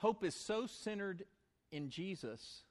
Hope 0.00 0.24
is 0.24 0.34
so 0.34 0.66
centered 0.66 1.24
in 1.70 1.90
Jesus 1.90 2.62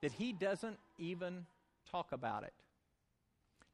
that 0.00 0.12
he 0.12 0.32
doesn't 0.32 0.78
even 0.96 1.44
talk 1.90 2.12
about 2.12 2.44
it. 2.44 2.52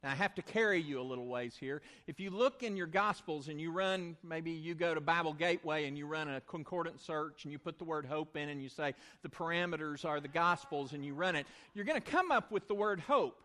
Now, 0.03 0.11
I 0.11 0.15
have 0.15 0.35
to 0.35 0.43
carry 0.43 0.81
you 0.81 1.01
a 1.01 1.03
little 1.03 1.27
ways 1.27 1.57
here. 1.59 1.81
If 2.07 2.19
you 2.19 2.31
look 2.31 2.63
in 2.63 2.77
your 2.77 2.87
Gospels 2.87 3.49
and 3.49 3.61
you 3.61 3.71
run, 3.71 4.17
maybe 4.25 4.51
you 4.51 4.75
go 4.75 4.95
to 4.95 5.01
Bible 5.01 5.33
Gateway 5.33 5.87
and 5.87 5.97
you 5.97 6.07
run 6.07 6.29
a 6.29 6.41
concordant 6.41 7.01
search 7.01 7.45
and 7.45 7.53
you 7.53 7.59
put 7.59 7.79
the 7.79 7.85
word 7.85 8.07
hope 8.07 8.37
in 8.37 8.49
and 8.49 8.63
you 8.63 8.69
say 8.69 8.95
the 9.23 9.29
parameters 9.29 10.05
are 10.05 10.21
the 10.21 10.29
Gospels 10.29 10.93
and 10.93 11.05
you 11.05 11.15
run 11.15 11.37
it, 11.37 11.47
you're 11.75 11.85
going 11.85 12.01
to 12.01 12.11
come 12.11 12.33
up 12.33 12.51
with 12.51 12.67
the 12.67 12.75
word 12.75 13.01
hope 13.01 13.43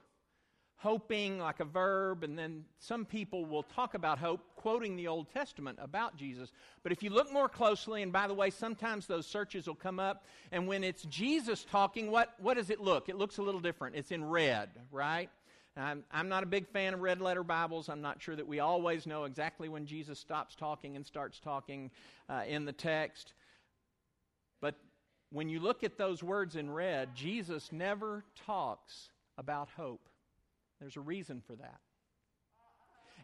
hoping 0.78 1.40
like 1.40 1.60
a 1.60 1.66
verb, 1.66 2.24
and 2.24 2.38
then 2.38 2.64
some 2.80 3.04
people 3.04 3.46
will 3.46 3.64
talk 3.64 3.96
about 3.96 4.20
hope 4.20 4.42
quoting 4.56 4.96
the 4.96 5.08
Old 5.08 5.28
Testament 5.34 5.78
about 5.82 6.16
Jesus. 6.16 6.52
But 6.84 6.92
if 6.92 7.02
you 7.02 7.10
look 7.10 7.34
more 7.34 7.50
closely, 7.50 8.04
and 8.04 8.14
by 8.14 8.28
the 8.28 8.36
way, 8.36 8.52
sometimes 8.52 9.08
those 9.08 9.26
searches 9.26 9.68
will 9.68 9.76
come 9.76 10.00
up, 10.00 10.26
and 10.52 10.68
when 10.68 10.84
it's 10.84 11.04
Jesus 11.04 11.66
talking, 11.66 12.12
what, 12.12 12.36
what 12.40 12.58
does 12.58 12.70
it 12.70 12.80
look? 12.80 13.10
It 13.10 13.18
looks 13.18 13.40
a 13.40 13.42
little 13.42 13.60
different. 13.60 13.96
It's 13.96 14.12
in 14.12 14.24
red, 14.24 14.70
right? 14.92 15.32
I'm, 15.78 16.04
I'm 16.12 16.28
not 16.28 16.44
a 16.44 16.48
big 16.48 16.68
fan 16.68 16.96
of 16.96 17.02
red 17.02 17.22
letter 17.22 17.44
Bibles. 17.44 17.88
I'm 17.88 18.02
not 18.02 18.22
sure 18.22 18.36
that 18.36 18.48
we 18.48 18.60
always 18.60 19.06
know 19.06 19.26
exactly 19.26 19.70
when 19.70 19.86
Jesus 19.86 20.20
stops 20.20 20.56
talking 20.56 20.96
and 20.96 21.06
starts 21.06 21.40
talking 21.40 21.92
uh, 22.30 22.44
in 22.48 22.66
the 22.66 22.72
text. 22.72 23.34
But 24.60 24.76
when 25.32 25.50
you 25.50 25.60
look 25.60 25.84
at 25.84 25.98
those 25.98 26.24
words 26.24 26.56
in 26.56 26.72
red, 26.72 27.14
Jesus 27.14 27.72
never 27.72 28.24
talks 28.46 29.10
about 29.38 29.70
hope. 29.78 30.10
There's 30.80 30.98
a 30.98 31.02
reason 31.02 31.42
for 31.46 31.56
that. 31.56 31.80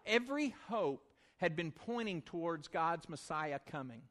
Every 0.05 0.53
hope 0.67 1.03
had 1.37 1.55
been 1.55 1.71
pointing 1.71 2.21
towards 2.21 2.67
God's 2.67 3.09
Messiah 3.09 3.59
coming. 3.71 4.01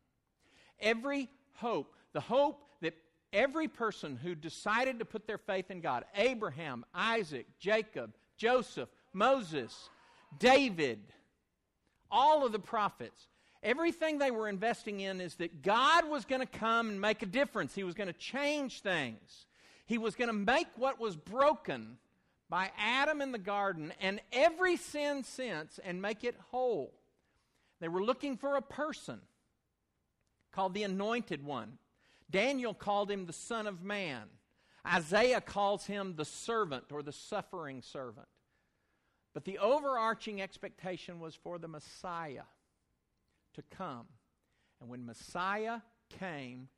Every 0.81 1.29
hope, 1.55 1.95
the 2.13 2.21
hope 2.21 2.65
that 2.81 2.95
every 3.33 3.69
person 3.69 4.19
who 4.21 4.35
decided 4.35 4.99
to 4.99 5.05
put 5.05 5.27
their 5.27 5.39
faith 5.39 5.71
in 5.71 5.81
God 5.81 6.05
Abraham, 6.17 6.85
Isaac, 6.93 7.47
Jacob, 7.61 8.15
Joseph, 8.43 8.89
Moses, 9.13 9.89
David 10.39 10.99
all 12.13 12.45
of 12.45 12.53
the 12.53 12.59
prophets, 12.59 13.29
everything 13.63 14.19
they 14.19 14.31
were 14.31 14.49
investing 14.49 15.01
in 15.01 15.21
is 15.21 15.37
that 15.37 15.63
God 15.63 16.09
was 16.09 16.25
going 16.25 16.41
to 16.41 16.59
come 16.59 16.91
and 16.91 17.01
make 17.01 17.23
a 17.23 17.27
difference. 17.27 17.75
He 17.75 17.85
was 17.85 17.95
going 17.95 18.09
to 18.09 18.13
change 18.13 18.81
things. 18.81 19.47
He 19.87 19.99
was 19.99 20.15
going 20.15 20.29
to 20.29 20.35
make 20.35 20.67
what 20.77 21.01
was 21.01 21.17
broken 21.17 21.97
by 22.49 22.71
Adam 22.79 23.23
in 23.23 23.33
the 23.33 23.39
garden 23.39 23.93
and 24.01 24.21
every 24.33 24.77
sin 24.77 25.25
since 25.25 25.81
and 25.83 26.03
make 26.03 26.23
it 26.23 26.37
whole. 26.51 26.93
They 27.81 27.89
were 27.89 28.05
looking 28.05 28.37
for 28.37 28.57
a 28.57 28.63
person 28.63 29.21
called 30.53 30.75
the 30.75 30.83
Anointed 30.83 31.45
One. 31.45 31.79
Daniel 32.31 32.75
called 32.75 33.11
him 33.11 33.27
the 33.27 33.33
Son 33.33 33.67
of 33.67 33.83
Man. 33.83 34.25
Isaiah 34.87 35.41
calls 35.41 35.87
him 35.87 36.15
the 36.17 36.25
servant 36.25 36.85
or 36.91 37.03
the 37.03 37.13
suffering 37.13 37.83
servant. 37.83 38.27
But 39.35 39.45
the 39.45 39.59
overarching 39.59 40.43
expectation 40.43 41.21
was 41.21 41.35
for 41.35 41.59
the 41.59 41.69
Messiah 41.69 42.43
to 43.55 43.63
come. 43.71 44.07
And 44.81 44.91
when 44.91 45.07
Messiah 45.07 45.79
came, 46.19 46.69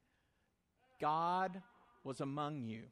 God 1.00 1.60
was 2.04 2.20
among 2.20 2.66
you. 2.66 2.82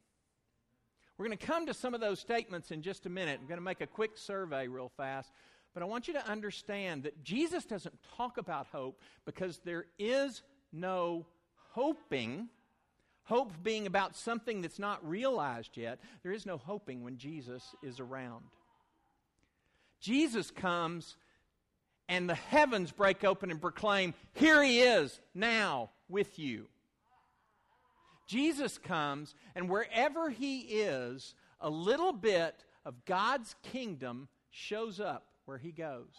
We're 1.17 1.27
going 1.27 1.37
to 1.37 1.45
come 1.45 1.67
to 1.67 1.73
some 1.73 1.93
of 1.93 2.01
those 2.01 2.19
statements 2.19 2.71
in 2.71 2.81
just 2.81 3.05
a 3.05 3.09
minute. 3.09 3.39
I'm 3.39 3.47
going 3.47 3.59
to 3.59 3.63
make 3.63 3.81
a 3.81 3.87
quick 3.87 4.17
survey 4.17 4.67
real 4.67 4.91
fast. 4.97 5.31
But 5.73 5.83
I 5.83 5.85
want 5.85 6.07
you 6.07 6.13
to 6.15 6.27
understand 6.27 7.03
that 7.03 7.23
Jesus 7.23 7.65
doesn't 7.65 7.97
talk 8.17 8.37
about 8.37 8.67
hope 8.67 8.99
because 9.25 9.59
there 9.63 9.85
is 9.97 10.41
no 10.71 11.25
hoping. 11.71 12.49
Hope 13.23 13.51
being 13.63 13.87
about 13.87 14.15
something 14.15 14.61
that's 14.61 14.79
not 14.79 15.07
realized 15.07 15.77
yet. 15.77 15.99
There 16.23 16.31
is 16.31 16.45
no 16.45 16.57
hoping 16.57 17.03
when 17.03 17.17
Jesus 17.17 17.75
is 17.81 17.99
around. 17.99 18.43
Jesus 20.03 20.51
comes 20.51 21.15
and 22.09 22.29
the 22.29 22.35
heavens 22.35 22.91
break 22.91 23.23
open 23.23 23.49
and 23.49 23.61
proclaim, 23.61 24.13
Here 24.33 24.61
he 24.61 24.81
is 24.81 25.21
now 25.33 25.91
with 26.09 26.37
you. 26.37 26.67
Jesus 28.27 28.77
comes, 28.77 29.33
and 29.55 29.69
wherever 29.69 30.29
he 30.29 30.59
is, 30.59 31.35
a 31.61 31.69
little 31.69 32.11
bit 32.11 32.65
of 32.85 33.05
God's 33.05 33.55
kingdom 33.63 34.27
shows 34.51 34.99
up 34.99 35.25
where 35.45 35.57
he 35.57 35.71
goes. 35.71 36.13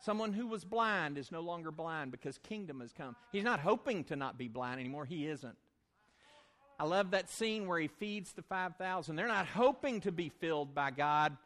Someone 0.00 0.32
who 0.32 0.46
was 0.46 0.64
blind 0.64 1.18
is 1.18 1.30
no 1.30 1.40
longer 1.40 1.70
blind 1.70 2.10
because 2.10 2.38
kingdom 2.38 2.80
has 2.80 2.92
come. 2.92 3.16
He's 3.32 3.44
not 3.44 3.60
hoping 3.60 4.04
to 4.04 4.16
not 4.16 4.38
be 4.38 4.48
blind 4.48 4.80
anymore, 4.80 5.04
he 5.04 5.26
isn't. 5.26 5.56
I 6.78 6.84
love 6.84 7.12
that 7.12 7.30
scene 7.30 7.66
where 7.66 7.78
he 7.78 7.88
feeds 7.88 8.32
the 8.32 8.42
5,000. 8.42 9.14
They're 9.14 9.28
not 9.28 9.46
hoping 9.46 10.00
to 10.02 10.12
be 10.12 10.30
filled 10.40 10.74
by 10.74 10.90
God. 10.90 11.36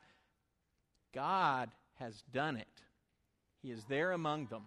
God 1.14 1.70
has 1.96 2.22
done 2.32 2.56
it. 2.56 2.66
He 3.62 3.70
is 3.70 3.84
there 3.88 4.12
among 4.12 4.46
them. 4.46 4.62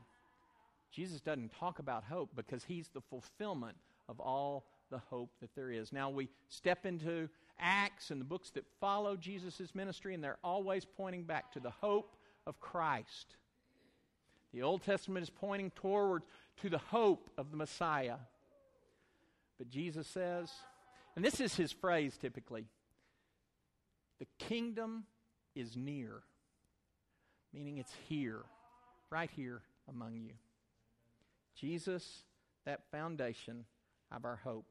Jesus 0.91 1.21
doesn't 1.21 1.53
talk 1.57 1.79
about 1.79 2.03
hope 2.03 2.31
because 2.35 2.63
he's 2.63 2.89
the 2.89 3.01
fulfillment 3.01 3.77
of 4.09 4.19
all 4.19 4.65
the 4.89 4.99
hope 5.09 5.31
that 5.39 5.55
there 5.55 5.71
is. 5.71 5.93
Now 5.93 6.09
we 6.09 6.29
step 6.49 6.85
into 6.85 7.29
Acts 7.59 8.11
and 8.11 8.19
the 8.19 8.25
books 8.25 8.49
that 8.51 8.65
follow 8.79 9.15
Jesus' 9.15 9.73
ministry, 9.73 10.13
and 10.13 10.23
they're 10.23 10.37
always 10.43 10.85
pointing 10.85 11.23
back 11.23 11.51
to 11.53 11.59
the 11.59 11.69
hope 11.69 12.15
of 12.45 12.59
Christ. 12.59 13.35
The 14.53 14.63
Old 14.63 14.83
Testament 14.83 15.23
is 15.23 15.29
pointing 15.29 15.71
toward 15.71 16.23
to 16.61 16.69
the 16.69 16.77
hope 16.77 17.29
of 17.37 17.51
the 17.51 17.57
Messiah. 17.57 18.17
But 19.57 19.69
Jesus 19.69 20.07
says, 20.07 20.51
and 21.15 21.23
this 21.23 21.39
is 21.39 21.55
his 21.55 21.71
phrase 21.71 22.17
typically 22.19 22.65
the 24.19 24.27
kingdom 24.37 25.05
is 25.55 25.75
near, 25.75 26.21
meaning 27.53 27.77
it's 27.77 27.93
here, 28.07 28.41
right 29.09 29.29
here 29.35 29.61
among 29.87 30.17
you. 30.17 30.33
Jesus, 31.55 32.23
that 32.65 32.81
foundation 32.91 33.65
of 34.11 34.25
our 34.25 34.39
hope 34.43 34.65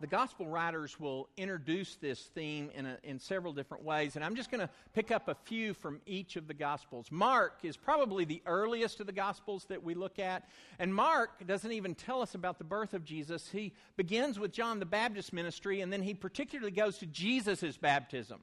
the 0.00 0.06
gospel 0.06 0.46
writers 0.46 0.98
will 0.98 1.28
introduce 1.36 1.96
this 1.96 2.18
theme 2.34 2.70
in, 2.74 2.86
a, 2.86 2.96
in 3.02 3.18
several 3.18 3.52
different 3.52 3.84
ways, 3.84 4.16
and 4.16 4.24
I'm 4.24 4.34
just 4.34 4.50
going 4.50 4.62
to 4.62 4.70
pick 4.94 5.10
up 5.10 5.28
a 5.28 5.34
few 5.34 5.74
from 5.74 6.00
each 6.06 6.36
of 6.36 6.48
the 6.48 6.54
gospels. 6.54 7.08
Mark 7.10 7.58
is 7.62 7.76
probably 7.76 8.24
the 8.24 8.42
earliest 8.46 9.00
of 9.00 9.06
the 9.06 9.12
gospels 9.12 9.66
that 9.66 9.82
we 9.82 9.92
look 9.92 10.18
at, 10.18 10.48
and 10.78 10.94
Mark 10.94 11.46
doesn't 11.46 11.72
even 11.72 11.94
tell 11.94 12.22
us 12.22 12.34
about 12.34 12.56
the 12.56 12.64
birth 12.64 12.94
of 12.94 13.04
Jesus. 13.04 13.50
He 13.50 13.74
begins 13.96 14.38
with 14.38 14.52
John 14.52 14.78
the 14.78 14.86
Baptist 14.86 15.34
ministry, 15.34 15.82
and 15.82 15.92
then 15.92 16.02
he 16.02 16.14
particularly 16.14 16.72
goes 16.72 16.96
to 16.98 17.06
Jesus' 17.06 17.76
baptism. 17.76 18.40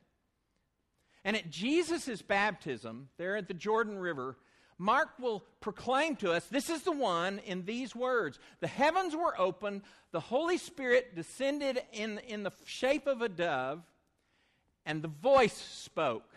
And 1.28 1.36
at 1.36 1.50
Jesus' 1.50 2.22
baptism, 2.22 3.10
there 3.18 3.36
at 3.36 3.50
the 3.50 3.54
Jordan 3.54 4.00
River, 4.00 4.38
Mark 4.78 5.10
will 5.20 5.44
proclaim 5.60 6.16
to 6.18 6.32
us 6.32 6.46
this 6.46 6.70
is 6.70 6.84
the 6.84 6.94
one 6.94 7.40
in 7.40 7.66
these 7.66 7.94
words 7.94 8.40
The 8.62 8.68
heavens 8.68 9.14
were 9.14 9.38
opened, 9.38 9.82
the 10.14 10.22
Holy 10.22 10.58
Spirit 10.58 11.16
descended 11.16 11.82
in, 11.92 12.20
in 12.30 12.44
the 12.44 12.54
shape 12.64 13.08
of 13.08 13.22
a 13.22 13.28
dove, 13.28 13.84
and 14.86 15.02
the 15.02 15.10
voice 15.10 15.58
spoke. 15.58 16.34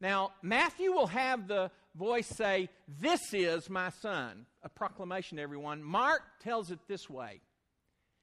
Now, 0.00 0.30
Matthew 0.40 0.92
will 0.92 1.08
have 1.08 1.48
the 1.48 1.72
voice 1.96 2.28
say, 2.28 2.68
This 3.00 3.34
is 3.34 3.68
my 3.68 3.90
son, 3.90 4.46
a 4.62 4.68
proclamation 4.68 5.38
to 5.38 5.42
everyone. 5.42 5.82
Mark 5.82 6.22
tells 6.44 6.70
it 6.70 6.78
this 6.86 7.10
way 7.10 7.40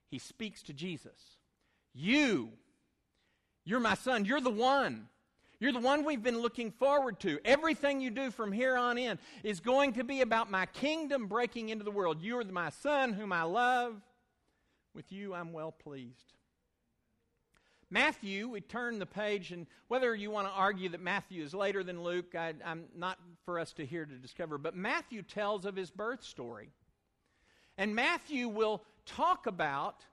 He 0.10 0.18
speaks 0.18 0.64
to 0.64 0.74
Jesus. 0.74 1.36
You, 1.94 2.54
you're 3.68 3.82
my 3.82 3.96
son, 3.96 4.24
you're 4.24 4.40
the 4.40 4.50
one. 4.50 5.10
You're 5.60 5.74
the 5.74 5.80
one 5.80 6.06
we've 6.06 6.24
been 6.24 6.40
looking 6.40 6.72
forward 6.72 7.20
to. 7.22 7.38
Everything 7.44 8.00
you 8.00 8.12
do 8.12 8.32
from 8.32 8.54
here 8.54 8.78
on 8.78 8.98
in 8.98 9.20
is 9.44 9.60
going 9.60 9.94
to 9.94 10.06
be 10.06 10.22
about 10.22 10.50
my 10.50 10.68
kingdom 10.68 11.28
breaking 11.28 11.68
into 11.68 11.84
the 11.84 11.92
world. 11.92 12.22
You 12.22 12.40
are 12.40 12.46
my 12.46 12.70
son 12.70 13.12
whom 13.12 13.34
I 13.34 13.44
love. 13.44 14.00
With 14.94 15.12
you, 15.12 15.34
I'm 15.34 15.52
well 15.52 15.74
pleased. 15.74 16.34
Matthew, 17.90 18.48
we 18.48 18.62
turn 18.62 19.00
the 19.00 19.06
page, 19.06 19.52
and 19.52 19.68
whether 19.90 20.16
you 20.16 20.32
want 20.32 20.48
to 20.48 20.54
argue 20.54 20.88
that 20.90 21.02
Matthew 21.02 21.44
is 21.44 21.54
later 21.54 21.84
than 21.84 22.04
Luke, 22.04 22.36
I, 22.36 22.54
am 22.64 22.86
not 22.96 23.18
for 23.44 23.60
us 23.60 23.74
to 23.74 23.86
hear 23.86 24.06
to 24.06 24.16
discover, 24.16 24.58
but 24.58 24.76
Matthew 24.76 25.24
tells 25.24 25.66
of 25.66 25.76
his 25.76 25.92
birth 25.92 26.24
story. 26.24 26.70
And 27.78 27.96
Matthew 27.96 28.48
will 28.48 28.84
talk 29.06 29.46
about 29.46 30.06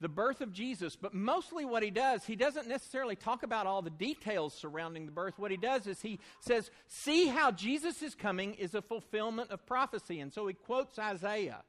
the 0.00 0.08
birth 0.08 0.40
of 0.40 0.52
Jesus, 0.52 0.96
but 0.96 1.12
mostly 1.12 1.64
what 1.64 1.82
he 1.82 1.90
does, 1.90 2.24
he 2.24 2.34
doesn't 2.34 2.66
necessarily 2.66 3.16
talk 3.16 3.42
about 3.42 3.66
all 3.66 3.82
the 3.82 3.90
details 3.90 4.54
surrounding 4.54 5.04
the 5.04 5.12
birth. 5.12 5.38
What 5.38 5.50
he 5.50 5.58
does 5.58 5.86
is 5.86 6.00
he 6.00 6.18
says, 6.40 6.70
See 6.88 7.26
how 7.26 7.50
Jesus 7.50 8.02
is 8.02 8.14
coming 8.14 8.54
is 8.54 8.74
a 8.74 8.80
fulfillment 8.80 9.50
of 9.50 9.66
prophecy. 9.66 10.20
And 10.20 10.32
so 10.32 10.46
he 10.46 10.54
quotes 10.54 10.98
Isaiah, 10.98 11.62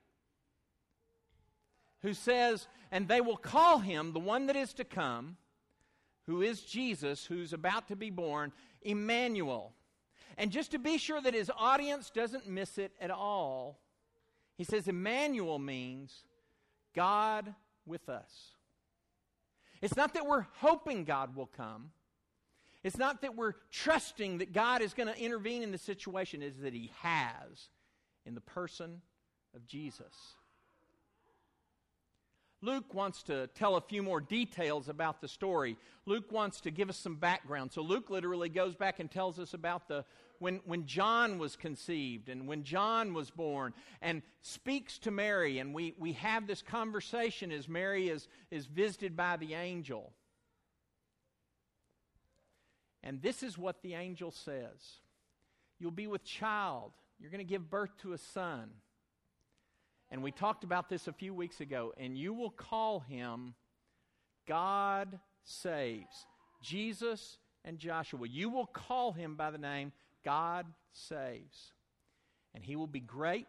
who 2.01 2.13
says, 2.13 2.67
And 2.89 3.07
they 3.07 3.19
will 3.19 3.37
call 3.37 3.79
him 3.79 4.13
the 4.13 4.19
one 4.19 4.45
that 4.45 4.55
is 4.55 4.73
to 4.75 4.85
come, 4.85 5.35
who 6.25 6.41
is 6.41 6.61
Jesus, 6.61 7.25
who's 7.25 7.51
about 7.51 7.89
to 7.89 7.97
be 7.97 8.11
born, 8.11 8.53
Emmanuel. 8.81 9.73
And 10.37 10.51
just 10.51 10.71
to 10.71 10.79
be 10.79 10.97
sure 10.97 11.19
that 11.19 11.33
his 11.33 11.51
audience 11.57 12.09
doesn't 12.09 12.47
miss 12.47 12.77
it 12.77 12.93
at 13.01 13.11
all, 13.11 13.81
he 14.57 14.63
says, 14.63 14.87
Emmanuel 14.87 15.59
means 15.59 16.23
God 16.95 17.53
with 17.85 18.09
us. 18.09 18.55
It's 19.81 19.95
not 19.95 20.13
that 20.13 20.25
we're 20.25 20.45
hoping 20.57 21.03
God 21.03 21.35
will 21.35 21.47
come. 21.47 21.91
It's 22.83 22.97
not 22.97 23.21
that 23.21 23.35
we're 23.35 23.53
trusting 23.71 24.39
that 24.39 24.53
God 24.53 24.81
is 24.81 24.93
going 24.93 25.07
to 25.07 25.19
intervene 25.19 25.63
in 25.63 25.71
the 25.71 25.77
situation, 25.77 26.41
it's 26.41 26.59
that 26.59 26.73
He 26.73 26.91
has 27.01 27.69
in 28.25 28.35
the 28.35 28.41
person 28.41 29.01
of 29.55 29.67
Jesus. 29.67 30.35
Luke 32.63 32.93
wants 32.93 33.23
to 33.23 33.47
tell 33.55 33.75
a 33.75 33.81
few 33.81 34.03
more 34.03 34.21
details 34.21 34.87
about 34.87 35.19
the 35.19 35.27
story. 35.27 35.77
Luke 36.05 36.31
wants 36.31 36.61
to 36.61 36.71
give 36.71 36.89
us 36.89 36.97
some 36.97 37.15
background. 37.15 37.71
So 37.71 37.81
Luke 37.81 38.11
literally 38.11 38.49
goes 38.49 38.75
back 38.75 38.99
and 38.99 39.09
tells 39.09 39.39
us 39.39 39.55
about 39.55 39.87
the 39.87 40.05
when, 40.41 40.59
when 40.65 40.87
John 40.87 41.37
was 41.37 41.55
conceived 41.55 42.27
and 42.27 42.47
when 42.47 42.63
John 42.63 43.13
was 43.13 43.29
born 43.29 43.73
and 44.01 44.23
speaks 44.41 44.97
to 44.99 45.11
Mary. 45.11 45.59
And 45.59 45.71
we, 45.71 45.93
we 45.99 46.13
have 46.13 46.47
this 46.47 46.63
conversation 46.63 47.51
as 47.51 47.69
Mary 47.69 48.09
is, 48.09 48.27
is 48.49 48.65
visited 48.65 49.15
by 49.15 49.37
the 49.37 49.53
angel. 49.53 50.11
And 53.03 53.21
this 53.21 53.43
is 53.43 53.55
what 53.55 53.83
the 53.83 53.93
angel 53.93 54.31
says 54.31 54.99
You'll 55.77 55.91
be 55.91 56.07
with 56.07 56.23
child, 56.23 56.91
you're 57.19 57.31
going 57.31 57.45
to 57.45 57.49
give 57.49 57.69
birth 57.69 57.95
to 58.01 58.13
a 58.13 58.17
son. 58.17 58.71
And 60.09 60.23
we 60.23 60.31
talked 60.31 60.63
about 60.63 60.89
this 60.89 61.07
a 61.07 61.13
few 61.13 61.35
weeks 61.35 61.61
ago. 61.61 61.93
And 61.97 62.17
you 62.17 62.33
will 62.33 62.49
call 62.49 62.99
him 62.99 63.53
God 64.47 65.19
Saves. 65.43 66.25
Jesus 66.63 67.37
and 67.63 67.77
Joshua. 67.77 68.27
You 68.27 68.49
will 68.49 68.65
call 68.65 69.13
him 69.13 69.35
by 69.35 69.51
the 69.51 69.57
name 69.57 69.91
God 70.23 70.65
saves. 70.93 71.73
And 72.53 72.63
he 72.63 72.75
will 72.75 72.87
be 72.87 72.99
great, 72.99 73.47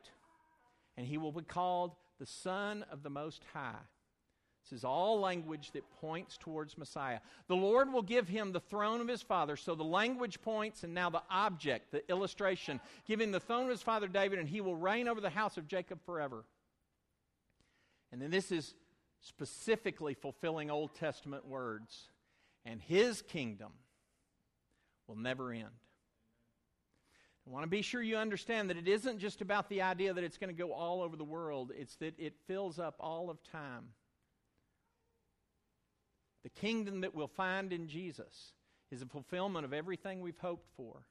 and 0.97 1.07
he 1.07 1.19
will 1.19 1.33
be 1.33 1.43
called 1.43 1.93
the 2.21 2.27
Son 2.27 2.85
of 2.91 3.03
the 3.03 3.11
Most 3.11 3.43
High. 3.53 3.75
This 4.63 4.79
is 4.79 4.85
all 4.85 5.19
language 5.19 5.73
that 5.73 5.91
points 6.01 6.39
towards 6.39 6.79
Messiah. 6.79 7.19
The 7.49 7.57
Lord 7.57 7.93
will 7.93 8.03
give 8.03 8.29
him 8.29 8.53
the 8.53 8.61
throne 8.61 9.01
of 9.01 9.09
his 9.09 9.21
father. 9.21 9.57
So 9.57 9.75
the 9.75 9.83
language 9.83 10.41
points, 10.41 10.85
and 10.85 10.95
now 10.95 11.11
the 11.11 11.23
object, 11.29 11.91
the 11.91 12.09
illustration. 12.09 12.81
Give 13.07 13.21
him 13.21 13.33
the 13.33 13.41
throne 13.41 13.65
of 13.65 13.71
his 13.71 13.83
father 13.83 14.07
David, 14.07 14.39
and 14.39 14.49
he 14.49 14.61
will 14.61 14.77
reign 14.77 15.09
over 15.09 15.21
the 15.21 15.31
house 15.31 15.57
of 15.57 15.67
Jacob 15.67 15.99
forever. 16.07 16.45
And 18.13 18.23
then 18.23 18.31
this 18.31 18.53
is 18.53 18.75
specifically 19.21 20.15
fulfilling 20.15 20.71
Old 20.71 20.95
Testament 20.95 21.45
words. 21.45 22.09
And 22.65 22.81
his 22.81 23.21
kingdom 23.23 23.73
will 25.09 25.17
never 25.17 25.51
end. 25.51 25.67
I 27.47 27.51
want 27.51 27.65
to 27.65 27.69
be 27.69 27.83
sure 27.83 28.01
you 28.01 28.17
understand 28.17 28.71
that 28.71 28.77
it 28.77 28.87
isn't 28.87 29.19
just 29.19 29.41
about 29.41 29.69
the 29.69 29.83
idea 29.83 30.15
that 30.15 30.23
it's 30.23 30.39
going 30.39 30.55
to 30.55 30.63
go 30.63 30.73
all 30.73 31.03
over 31.03 31.17
the 31.17 31.25
world, 31.25 31.73
it's 31.77 31.97
that 31.97 32.19
it 32.19 32.35
fills 32.47 32.79
up 32.79 32.97
all 33.01 33.31
of 33.31 33.43
time. 33.43 33.89
The 36.45 36.51
kingdom 36.51 37.01
that 37.01 37.15
we'll 37.15 37.29
find 37.29 37.73
in 37.73 37.89
Jesus 37.89 38.53
is 38.91 39.03
a 39.03 39.07
fulfillment 39.07 39.65
of 39.65 39.73
everything 39.73 40.21
we've 40.21 40.39
hoped 40.39 40.69
for. 40.77 41.07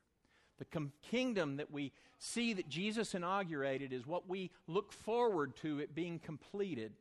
The 0.60 0.66
com- 0.66 0.92
kingdom 1.02 1.58
that 1.58 1.72
we 1.72 1.92
see 2.20 2.54
that 2.54 2.70
Jesus 2.70 3.16
inaugurated 3.16 3.92
is 3.92 4.06
what 4.06 4.30
we 4.30 4.52
look 4.68 4.94
forward 4.94 5.56
to 5.58 5.80
it 5.80 5.96
being 5.96 6.20
completed. 6.20 6.94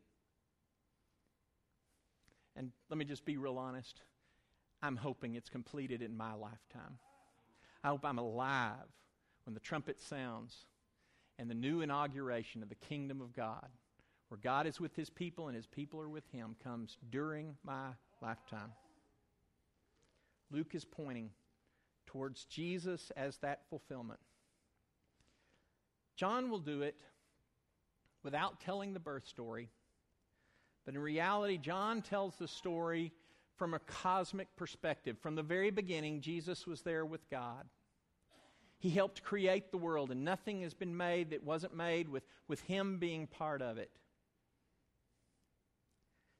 And 2.55 2.71
let 2.89 2.97
me 2.97 3.05
just 3.05 3.23
be 3.23 3.37
real 3.37 3.57
honest. 3.57 4.01
I'm 4.81 4.95
hoping 4.95 5.35
it's 5.35 5.49
completed 5.49 6.01
in 6.01 6.17
my 6.17 6.33
lifetime. 6.33 6.97
I 7.83 7.89
hope 7.89 8.03
I'm 8.03 8.17
alive 8.17 8.87
when 9.45 9.53
the 9.53 9.59
trumpet 9.59 9.99
sounds 9.99 10.65
and 11.39 11.49
the 11.49 11.55
new 11.55 11.81
inauguration 11.81 12.61
of 12.61 12.69
the 12.69 12.75
kingdom 12.75 13.21
of 13.21 13.33
God, 13.33 13.67
where 14.27 14.39
God 14.41 14.67
is 14.67 14.79
with 14.79 14.95
his 14.95 15.09
people 15.09 15.47
and 15.47 15.55
his 15.55 15.67
people 15.67 15.99
are 15.99 16.09
with 16.09 16.27
him, 16.31 16.55
comes 16.63 16.97
during 17.09 17.55
my 17.63 17.87
lifetime. 18.21 18.71
Luke 20.51 20.73
is 20.75 20.85
pointing 20.85 21.29
towards 22.05 22.45
Jesus 22.45 23.11
as 23.17 23.37
that 23.37 23.61
fulfillment. 23.69 24.19
John 26.15 26.49
will 26.49 26.59
do 26.59 26.81
it 26.81 26.95
without 28.23 28.59
telling 28.59 28.93
the 28.93 28.99
birth 28.99 29.27
story, 29.27 29.69
but 30.85 30.93
in 30.93 31.01
reality, 31.01 31.57
John 31.57 32.01
tells 32.01 32.35
the 32.35 32.47
story 32.47 33.11
from 33.55 33.73
a 33.73 33.79
cosmic 33.79 34.55
perspective. 34.55 35.17
From 35.19 35.35
the 35.35 35.43
very 35.43 35.71
beginning, 35.71 36.21
Jesus 36.21 36.65
was 36.65 36.81
there 36.81 37.05
with 37.05 37.29
God. 37.29 37.65
He 38.81 38.89
helped 38.89 39.21
create 39.21 39.69
the 39.69 39.77
world, 39.77 40.09
and 40.09 40.25
nothing 40.25 40.63
has 40.63 40.73
been 40.73 40.97
made 40.97 41.29
that 41.29 41.43
wasn't 41.43 41.75
made 41.75 42.09
with, 42.09 42.23
with 42.47 42.61
Him 42.61 42.97
being 42.97 43.27
part 43.27 43.61
of 43.61 43.77
it. 43.77 43.91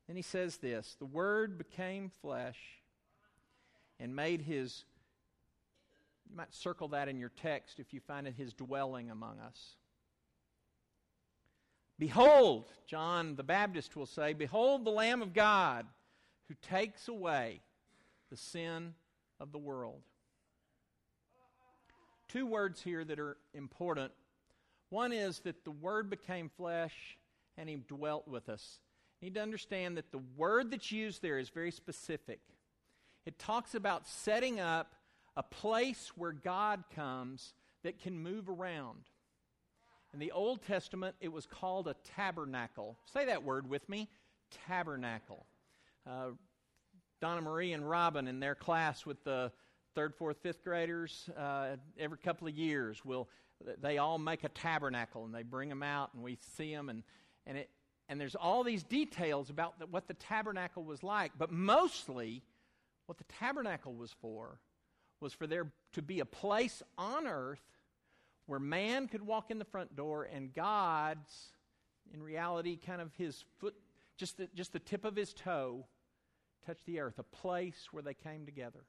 Then 0.07 0.15
he 0.15 0.23
says 0.23 0.57
this 0.57 0.95
The 0.97 1.05
Word 1.05 1.59
became 1.59 2.09
flesh 2.09 2.57
and 3.99 4.15
made 4.15 4.41
His, 4.41 4.85
you 6.27 6.35
might 6.35 6.51
circle 6.51 6.87
that 6.89 7.07
in 7.07 7.19
your 7.19 7.31
text 7.43 7.79
if 7.79 7.93
you 7.93 7.99
find 7.99 8.25
it, 8.25 8.33
His 8.35 8.53
dwelling 8.53 9.11
among 9.11 9.39
us. 9.39 9.75
Behold, 11.99 12.71
John 12.87 13.35
the 13.35 13.43
Baptist 13.43 13.95
will 13.95 14.07
say, 14.07 14.33
Behold 14.33 14.83
the 14.83 14.89
Lamb 14.89 15.21
of 15.21 15.35
God 15.35 15.85
who 16.47 16.55
takes 16.59 17.07
away 17.07 17.61
the 18.31 18.37
sin 18.37 18.95
of 19.39 19.51
the 19.51 19.59
world. 19.59 20.01
Two 22.31 22.45
words 22.45 22.81
here 22.81 23.03
that 23.03 23.19
are 23.19 23.37
important. 23.53 24.11
One 24.89 25.11
is 25.11 25.39
that 25.39 25.65
the 25.65 25.71
Word 25.71 26.09
became 26.09 26.49
flesh 26.49 27.17
and 27.57 27.67
He 27.67 27.75
dwelt 27.75 28.27
with 28.27 28.47
us. 28.47 28.79
You 29.19 29.27
need 29.27 29.35
to 29.35 29.41
understand 29.41 29.97
that 29.97 30.11
the 30.11 30.21
word 30.37 30.71
that's 30.71 30.91
used 30.91 31.21
there 31.21 31.37
is 31.37 31.49
very 31.49 31.71
specific. 31.71 32.39
It 33.25 33.37
talks 33.37 33.75
about 33.75 34.07
setting 34.07 34.59
up 34.59 34.95
a 35.37 35.43
place 35.43 36.11
where 36.15 36.31
God 36.31 36.83
comes 36.95 37.53
that 37.83 37.99
can 37.99 38.17
move 38.17 38.49
around. 38.49 39.03
In 40.13 40.19
the 40.19 40.31
Old 40.31 40.65
Testament, 40.65 41.15
it 41.21 41.31
was 41.31 41.45
called 41.45 41.87
a 41.87 41.95
tabernacle. 42.15 42.97
Say 43.13 43.25
that 43.25 43.43
word 43.43 43.69
with 43.69 43.87
me 43.87 44.09
tabernacle. 44.67 45.45
Uh, 46.09 46.29
Donna 47.21 47.41
Marie 47.41 47.73
and 47.73 47.87
Robin 47.87 48.27
in 48.27 48.39
their 48.39 48.55
class 48.55 49.05
with 49.05 49.23
the 49.23 49.51
third, 49.95 50.15
fourth, 50.15 50.37
fifth 50.41 50.63
graders, 50.63 51.29
uh, 51.37 51.75
every 51.99 52.17
couple 52.17 52.47
of 52.47 52.53
years, 52.53 53.03
will 53.03 53.29
they 53.79 53.97
all 53.97 54.17
make 54.17 54.43
a 54.43 54.49
tabernacle 54.49 55.25
and 55.25 55.33
they 55.33 55.43
bring 55.43 55.69
them 55.69 55.83
out 55.83 56.13
and 56.13 56.23
we 56.23 56.37
see 56.57 56.73
them 56.73 56.89
and, 56.89 57.03
and, 57.45 57.57
it, 57.57 57.69
and 58.09 58.19
there's 58.19 58.35
all 58.35 58.63
these 58.63 58.83
details 58.83 59.49
about 59.49 59.79
the, 59.79 59.85
what 59.85 60.07
the 60.07 60.13
tabernacle 60.15 60.83
was 60.83 61.03
like. 61.03 61.31
But 61.37 61.51
mostly, 61.51 62.43
what 63.05 63.17
the 63.17 63.25
tabernacle 63.39 63.93
was 63.93 64.11
for 64.21 64.59
was 65.19 65.33
for 65.33 65.47
there 65.47 65.71
to 65.93 66.01
be 66.01 66.19
a 66.19 66.25
place 66.25 66.81
on 66.97 67.27
earth 67.27 67.61
where 68.47 68.59
man 68.59 69.07
could 69.07 69.21
walk 69.21 69.51
in 69.51 69.59
the 69.59 69.65
front 69.65 69.95
door 69.95 70.23
and 70.23 70.53
God's, 70.53 71.51
in 72.13 72.21
reality, 72.23 72.77
kind 72.77 73.01
of 73.01 73.13
his 73.15 73.43
foot, 73.59 73.75
just 74.17 74.37
the, 74.37 74.49
just 74.55 74.73
the 74.73 74.79
tip 74.79 75.05
of 75.05 75.15
his 75.15 75.33
toe, 75.33 75.85
touch 76.65 76.79
the 76.85 76.99
earth, 76.99 77.19
a 77.19 77.23
place 77.23 77.89
where 77.91 78.03
they 78.03 78.13
came 78.13 78.45
together. 78.45 78.83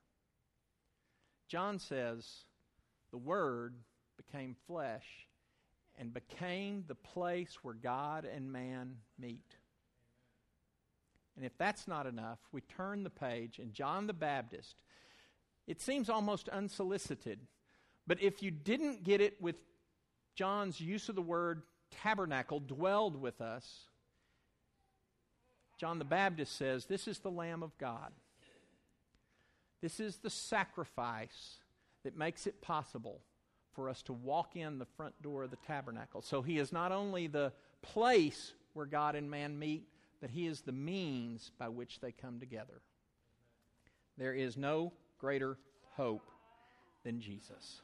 John 1.53 1.79
says, 1.79 2.47
the 3.11 3.19
Word 3.19 3.75
became 4.17 4.57
flesh 4.67 5.05
and 5.99 6.15
became 6.15 6.85
the 6.89 6.95
place 6.95 7.59
where 7.61 7.75
God 7.75 8.25
and 8.25 8.51
man 8.51 8.97
meet. 9.19 9.59
And 11.37 11.45
if 11.45 11.53
that's 11.59 11.87
not 11.87 12.07
enough, 12.07 12.39
we 12.53 12.63
turn 12.63 13.03
the 13.03 13.11
page, 13.11 13.59
and 13.59 13.75
John 13.75 14.07
the 14.07 14.15
Baptist, 14.15 14.77
it 15.67 15.83
seems 15.83 16.09
almost 16.09 16.49
unsolicited, 16.49 17.41
but 18.07 18.23
if 18.23 18.43
you 18.43 18.51
didn't 18.51 19.05
get 19.05 19.21
it 19.21 19.39
with 19.39 19.57
John's 20.35 20.81
use 20.81 21.11
of 21.11 21.17
the 21.17 21.21
word 21.21 21.65
tabernacle, 21.91 22.61
dwelled 22.61 23.21
with 23.21 23.43
us, 23.43 23.91
John 25.79 25.99
the 25.99 26.07
Baptist 26.07 26.57
says, 26.57 26.87
This 26.87 27.07
is 27.07 27.19
the 27.19 27.31
Lamb 27.31 27.63
of 27.63 27.77
God. 27.77 28.13
This 29.83 30.01
is 30.01 30.17
the 30.17 30.31
sacrifice 30.31 31.59
that 32.05 32.17
makes 32.17 32.47
it 32.47 32.63
possible 32.63 33.21
for 33.75 33.89
us 33.89 34.03
to 34.03 34.13
walk 34.13 34.57
in 34.57 34.79
the 34.79 34.87
front 34.87 35.21
door 35.23 35.43
of 35.43 35.51
the 35.51 35.57
tabernacle. 35.67 36.23
So 36.23 36.41
he 36.41 36.59
is 36.59 36.73
not 36.73 36.93
only 36.93 37.27
the 37.27 37.53
place 37.83 38.53
where 38.73 38.87
God 38.87 39.17
and 39.17 39.31
man 39.31 39.59
meet, 39.59 39.89
but 40.21 40.31
he 40.31 40.47
is 40.47 40.61
the 40.61 40.73
means 40.73 41.51
by 41.59 41.69
which 41.69 42.01
they 42.01 42.13
come 42.13 42.39
together. 42.39 42.81
There 44.17 44.35
is 44.35 44.57
no 44.57 44.93
greater 45.19 45.59
hope 45.97 46.31
than 47.03 47.21
Jesus. 47.21 47.83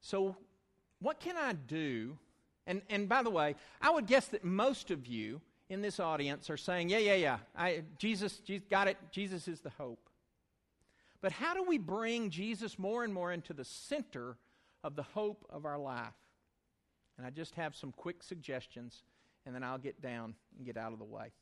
So, 0.00 0.36
what 1.00 1.20
can 1.20 1.36
I 1.36 1.52
do 1.52 2.16
and, 2.68 2.82
and 2.90 3.08
by 3.08 3.22
the 3.22 3.30
way, 3.30 3.56
I 3.80 3.90
would 3.90 4.06
guess 4.06 4.26
that 4.28 4.44
most 4.44 4.90
of 4.90 5.06
you 5.06 5.40
in 5.68 5.82
this 5.82 6.00
audience 6.00 6.50
are 6.50 6.56
saying, 6.56 6.88
yeah, 6.88 6.98
yeah, 6.98 7.14
yeah, 7.14 7.38
I, 7.56 7.82
Jesus, 7.98 8.38
Jesus, 8.38 8.66
got 8.70 8.88
it. 8.88 8.96
Jesus 9.10 9.48
is 9.48 9.60
the 9.60 9.70
hope. 9.70 10.08
But 11.20 11.32
how 11.32 11.54
do 11.54 11.62
we 11.62 11.78
bring 11.78 12.30
Jesus 12.30 12.78
more 12.78 13.04
and 13.04 13.12
more 13.12 13.32
into 13.32 13.52
the 13.52 13.64
center 13.64 14.36
of 14.84 14.96
the 14.96 15.02
hope 15.02 15.44
of 15.50 15.64
our 15.64 15.78
life? 15.78 16.14
And 17.16 17.26
I 17.26 17.30
just 17.30 17.54
have 17.56 17.74
some 17.74 17.92
quick 17.92 18.22
suggestions, 18.22 19.02
and 19.44 19.54
then 19.54 19.64
I'll 19.64 19.78
get 19.78 20.00
down 20.00 20.34
and 20.56 20.64
get 20.64 20.76
out 20.76 20.92
of 20.92 20.98
the 20.98 21.04
way. 21.04 21.32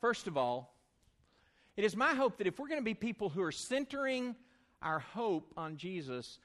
First 0.00 0.26
of 0.26 0.36
all, 0.36 0.74
it 1.76 1.84
is 1.84 1.96
my 1.96 2.14
hope 2.14 2.38
that 2.38 2.46
if 2.48 2.58
we're 2.58 2.68
going 2.68 2.80
to 2.80 2.84
be 2.84 2.94
people 2.94 3.28
who 3.28 3.42
are 3.42 3.52
centering 3.52 4.34
our 4.82 4.98
hope 4.98 5.52
on 5.56 5.76
Jesus, 5.76 6.38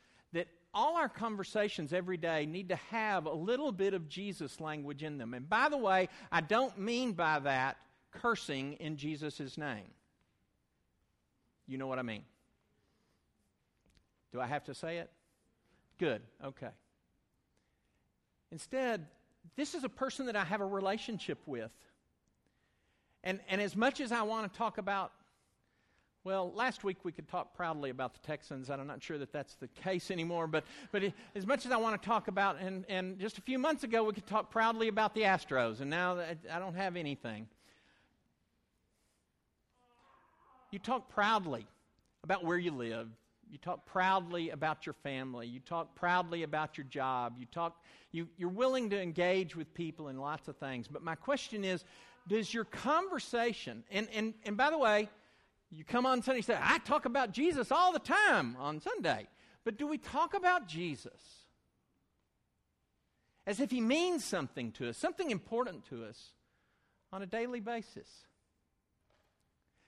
all 0.73 0.95
our 0.97 1.09
conversations 1.09 1.93
every 1.93 2.17
day 2.17 2.45
need 2.45 2.69
to 2.69 2.75
have 2.75 3.25
a 3.25 3.33
little 3.33 3.71
bit 3.71 3.93
of 3.93 4.09
Jesus 4.09 4.59
language 4.59 5.03
in 5.03 5.17
them. 5.17 5.33
And 5.33 5.47
by 5.47 5.69
the 5.69 5.77
way, 5.77 6.09
I 6.31 6.41
don't 6.41 6.77
mean 6.77 7.13
by 7.13 7.39
that 7.39 7.77
cursing 8.12 8.73
in 8.73 8.97
Jesus' 8.97 9.57
name. 9.57 9.91
You 11.67 11.77
know 11.77 11.88
what 11.88 11.99
I 11.99 12.01
mean? 12.01 12.23
Do 14.31 14.41
I 14.41 14.47
have 14.47 14.63
to 14.65 14.73
say 14.73 14.97
it? 14.97 15.09
Good, 15.99 16.21
okay. 16.43 16.71
Instead, 18.51 19.05
this 19.55 19.75
is 19.75 19.83
a 19.83 19.89
person 19.89 20.25
that 20.25 20.36
I 20.36 20.43
have 20.43 20.62
a 20.62 20.65
relationship 20.65 21.38
with. 21.45 21.71
And, 23.23 23.39
and 23.47 23.62
as 23.62 23.75
much 23.75 24.01
as 24.01 24.12
I 24.12 24.23
want 24.23 24.51
to 24.51 24.57
talk 24.57 24.77
about 24.77 25.12
well, 26.25 26.53
last 26.55 26.86
week 26.86 26.97
we 27.03 27.12
could 27.12 27.27
talk 27.27 27.53
proudly 27.53 27.89
about 27.89 28.13
the 28.13 28.19
Texans. 28.25 28.69
and 28.69 28.79
I'm 28.79 28.88
not 28.88 29.03
sure 29.03 29.17
that 29.17 29.33
that's 29.33 29.55
the 29.55 29.67
case 29.67 30.09
anymore, 30.09 30.47
but, 30.47 30.63
but 30.91 31.03
as 31.36 31.45
much 31.45 31.65
as 31.65 31.71
I 31.71 31.77
want 31.77 32.01
to 32.01 32.07
talk 32.07 32.29
about, 32.29 32.59
and, 32.59 32.86
and 32.88 33.19
just 33.19 33.38
a 33.38 33.41
few 33.41 33.59
months 33.59 33.83
ago 33.83 34.03
we 34.05 34.13
could 34.13 34.25
talk 34.25 34.49
proudly 34.49 34.88
about 34.88 35.13
the 35.13 35.21
Astros, 35.21 35.81
and 35.81 35.89
now 35.89 36.17
I 36.19 36.59
don't 36.59 36.75
have 36.75 36.95
anything. 36.95 37.47
You 40.71 40.79
talk 40.79 41.09
proudly 41.09 41.67
about 42.23 42.45
where 42.45 42.57
you 42.57 42.71
live. 42.71 43.09
you 43.51 43.57
talk 43.57 43.86
proudly 43.86 44.49
about 44.51 44.86
your 44.86 44.93
family. 44.93 45.45
You 45.45 45.59
talk 45.59 45.93
proudly 45.93 46.43
about 46.43 46.77
your 46.77 46.86
job. 46.86 47.36
You 47.38 47.45
talk, 47.51 47.83
you, 48.12 48.27
you're 48.38 48.49
willing 48.49 48.89
to 48.91 48.99
engage 48.99 49.55
with 49.57 49.71
people 49.73 50.07
in 50.07 50.17
lots 50.17 50.47
of 50.47 50.55
things. 50.55 50.88
But 50.88 51.03
my 51.03 51.15
question 51.15 51.65
is 51.65 51.83
does 52.29 52.53
your 52.53 52.63
conversation, 52.63 53.83
and, 53.91 54.07
and, 54.15 54.33
and 54.45 54.55
by 54.55 54.69
the 54.69 54.77
way, 54.77 55.09
you 55.75 55.83
come 55.83 56.05
on 56.05 56.21
Sunday 56.21 56.39
and 56.39 56.45
say, 56.45 56.57
I 56.59 56.77
talk 56.79 57.05
about 57.05 57.31
Jesus 57.31 57.71
all 57.71 57.91
the 57.91 57.99
time 57.99 58.55
on 58.59 58.79
Sunday. 58.79 59.27
But 59.63 59.77
do 59.77 59.88
we 59.88 59.97
talk 59.97 60.33
about 60.33 60.67
Jesus? 60.67 61.19
As 63.45 63.59
if 63.59 63.71
he 63.71 63.81
means 63.81 64.23
something 64.23 64.71
to 64.73 64.89
us, 64.89 64.97
something 64.97 65.31
important 65.31 65.86
to 65.89 66.05
us 66.05 66.31
on 67.12 67.21
a 67.21 67.25
daily 67.25 67.59
basis. 67.59 68.07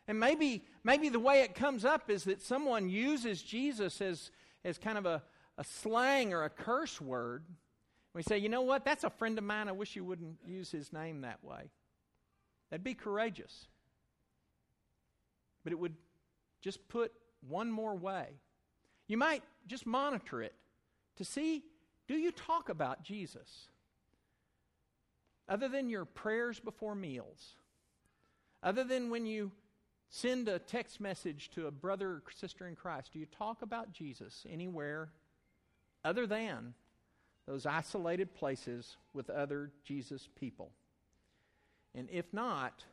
And 0.07 0.19
maybe, 0.19 0.65
maybe 0.83 1.09
the 1.09 1.19
way 1.19 1.41
it 1.41 1.55
comes 1.55 1.83
up 1.83 2.09
is 2.09 2.25
that 2.25 2.41
someone 2.41 2.89
uses 2.89 3.41
Jesus 3.41 4.01
as, 4.01 4.31
as 4.63 4.77
kind 4.77 4.97
of 4.97 5.05
a, 5.05 5.23
a 5.57 5.63
slang 5.63 6.33
or 6.33 6.43
a 6.43 6.49
curse 6.49 7.01
word. 7.01 7.43
We 8.13 8.23
say, 8.23 8.37
you 8.37 8.49
know 8.49 8.61
what? 8.61 8.85
That's 8.85 9.03
a 9.03 9.09
friend 9.09 9.37
of 9.37 9.43
mine. 9.43 9.67
I 9.67 9.73
wish 9.73 9.95
you 9.95 10.03
wouldn't 10.03 10.37
use 10.45 10.71
his 10.71 10.93
name 10.93 11.21
that 11.21 11.43
way. 11.43 11.71
That'd 12.69 12.83
be 12.83 12.93
courageous. 12.93 13.67
But 15.65 15.73
it 15.73 15.79
would 15.79 15.95
just 16.61 16.87
put 16.87 17.11
one 17.49 17.69
more 17.69 17.95
way. 17.95 18.27
You 19.07 19.17
might 19.17 19.43
just 19.67 19.85
monitor 19.85 20.41
it 20.41 20.53
to 21.17 21.25
see 21.25 21.63
do 22.07 22.13
you 22.13 22.31
talk 22.31 22.69
about 22.69 23.03
Jesus? 23.03 23.67
Other 25.49 25.67
than 25.67 25.89
your 25.89 26.05
prayers 26.05 26.59
before 26.59 26.95
meals, 26.95 27.55
other 28.61 28.83
than 28.83 29.09
when 29.09 29.25
you 29.25 29.51
send 30.09 30.47
a 30.47 30.59
text 30.59 31.01
message 31.01 31.49
to 31.51 31.67
a 31.67 31.71
brother 31.71 32.09
or 32.09 32.23
sister 32.33 32.67
in 32.67 32.75
Christ, 32.75 33.13
do 33.13 33.19
you 33.19 33.25
talk 33.25 33.63
about 33.63 33.91
Jesus 33.91 34.45
anywhere 34.49 35.09
other 36.03 36.27
than 36.27 36.75
those 37.47 37.65
isolated 37.65 38.33
places 38.35 38.97
with 39.13 39.29
other 39.29 39.71
Jesus 39.83 40.29
people? 40.39 40.71
And 41.95 42.07
if 42.11 42.31
not, 42.33 42.83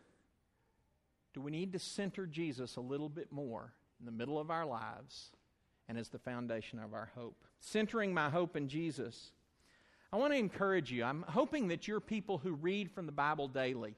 do 1.35 1.41
we 1.41 1.51
need 1.51 1.73
to 1.73 1.79
center 1.79 2.27
Jesus 2.27 2.77
a 2.77 2.81
little 2.81 3.09
bit 3.09 3.33
more 3.33 3.73
in 4.01 4.07
the 4.07 4.13
middle 4.13 4.39
of 4.39 4.51
our 4.51 4.67
lives 4.67 5.31
and 5.89 5.99
as 5.99 6.09
the 6.09 6.19
foundation 6.19 6.79
of 6.79 6.93
our 6.95 7.11
hope? 7.15 7.45
Centering 7.61 8.13
my 8.13 8.29
hope 8.29 8.57
in 8.57 8.69
Jesus. 8.69 9.33
I 10.13 10.17
want 10.17 10.33
to 10.33 10.39
encourage 10.39 10.93
you. 10.93 11.05
I'm 11.05 11.25
hoping 11.29 11.69
that 11.69 11.89
you're 11.89 12.01
people 12.01 12.39
who 12.39 12.53
read 12.53 12.91
from 12.91 13.07
the 13.07 13.13
Bible 13.13 13.49
daily. 13.49 13.95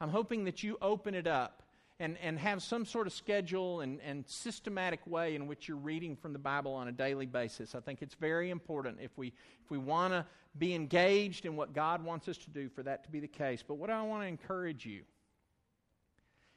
I'm 0.00 0.10
hoping 0.10 0.44
that 0.44 0.62
you 0.62 0.76
open 0.82 1.14
it 1.14 1.26
up 1.26 1.62
and, 1.98 2.16
and 2.22 2.38
have 2.38 2.62
some 2.62 2.84
sort 2.84 3.06
of 3.06 3.12
schedule 3.12 3.80
and, 3.80 4.00
and 4.00 4.26
systematic 4.26 5.06
way 5.06 5.34
in 5.34 5.46
which 5.46 5.68
you're 5.68 5.76
reading 5.76 6.16
from 6.16 6.32
the 6.32 6.38
Bible 6.38 6.72
on 6.72 6.88
a 6.88 6.92
daily 6.92 7.26
basis. 7.26 7.74
I 7.74 7.80
think 7.80 8.02
it's 8.02 8.14
very 8.14 8.50
important 8.50 8.98
if 9.00 9.16
we, 9.16 9.28
if 9.62 9.70
we 9.70 9.78
want 9.78 10.14
to 10.14 10.26
be 10.58 10.74
engaged 10.74 11.46
in 11.46 11.56
what 11.56 11.74
God 11.74 12.02
wants 12.02 12.26
us 12.28 12.38
to 12.38 12.50
do 12.50 12.68
for 12.68 12.82
that 12.82 13.04
to 13.04 13.10
be 13.10 13.20
the 13.20 13.28
case. 13.28 13.62
But 13.66 13.74
what 13.74 13.90
I 13.90 14.02
want 14.02 14.22
to 14.22 14.28
encourage 14.28 14.84
you 14.84 15.02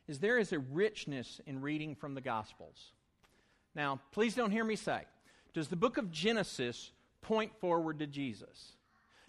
is 0.08 0.20
there 0.20 0.38
is 0.38 0.52
a 0.52 0.60
richness 0.60 1.39
in 1.46 1.62
reading 1.62 1.96
from 1.96 2.13
the 2.13 2.22
Gospels. 2.22 2.92
Now, 3.76 4.00
please 4.12 4.36
don't 4.36 4.52
hear 4.52 4.63
me 4.63 4.76
say, 4.76 5.04
does 5.54 5.68
the 5.68 5.76
book 5.76 5.98
of 5.98 6.12
Genesis 6.12 6.92
point 7.22 7.52
forward 7.60 8.00
to 8.00 8.08
Jesus? 8.08 8.74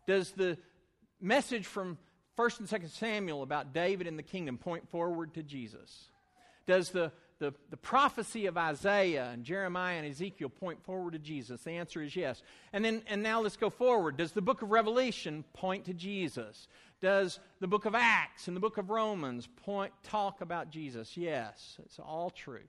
Does 0.07 0.33
the 0.33 0.59
message 1.21 1.67
from 1.67 1.99
First 2.37 2.61
and 2.61 2.69
Second 2.69 2.89
Samuel 2.89 3.43
about 3.43 3.73
David 3.73 4.07
and 4.07 4.19
the 4.19 4.23
kingdom 4.23 4.59
point 4.59 4.89
forward 4.89 5.35
to 5.35 5.43
Jesus? 5.43 6.09
Does 6.67 6.91
the, 6.91 7.13
the, 7.39 7.55
the 7.71 7.77
prophecy 7.77 8.47
of 8.47 8.57
Isaiah 8.57 9.31
and 9.33 9.45
Jeremiah 9.45 9.99
and 9.99 10.07
Ezekiel 10.07 10.49
point 10.49 10.83
forward 10.85 11.13
to 11.13 11.19
Jesus? 11.19 11.63
The 11.63 11.73
answer 11.73 12.03
is 12.03 12.17
yes. 12.17 12.43
And 12.73 12.85
then 12.85 13.03
and 13.07 13.23
now 13.23 13.41
let's 13.41 13.57
go 13.57 13.71
forward. 13.71 14.17
Does 14.17 14.33
the 14.33 14.43
book 14.43 14.63
of 14.63 14.71
Revelation 14.71 15.45
point 15.53 15.85
to 15.85 15.95
Jesus? 15.95 16.69
Does 17.05 17.39
the 17.61 17.69
book 17.69 17.85
of 17.85 17.95
Acts 17.95 18.49
and 18.49 18.57
the 18.57 18.61
book 18.61 18.79
of 18.79 18.89
Romans 18.89 19.47
point 19.65 19.93
talk 20.05 20.41
about 20.41 20.71
Jesus? 20.71 21.19
Yes, 21.19 21.77
it's 21.85 21.99
all 21.99 22.31
true. 22.31 22.65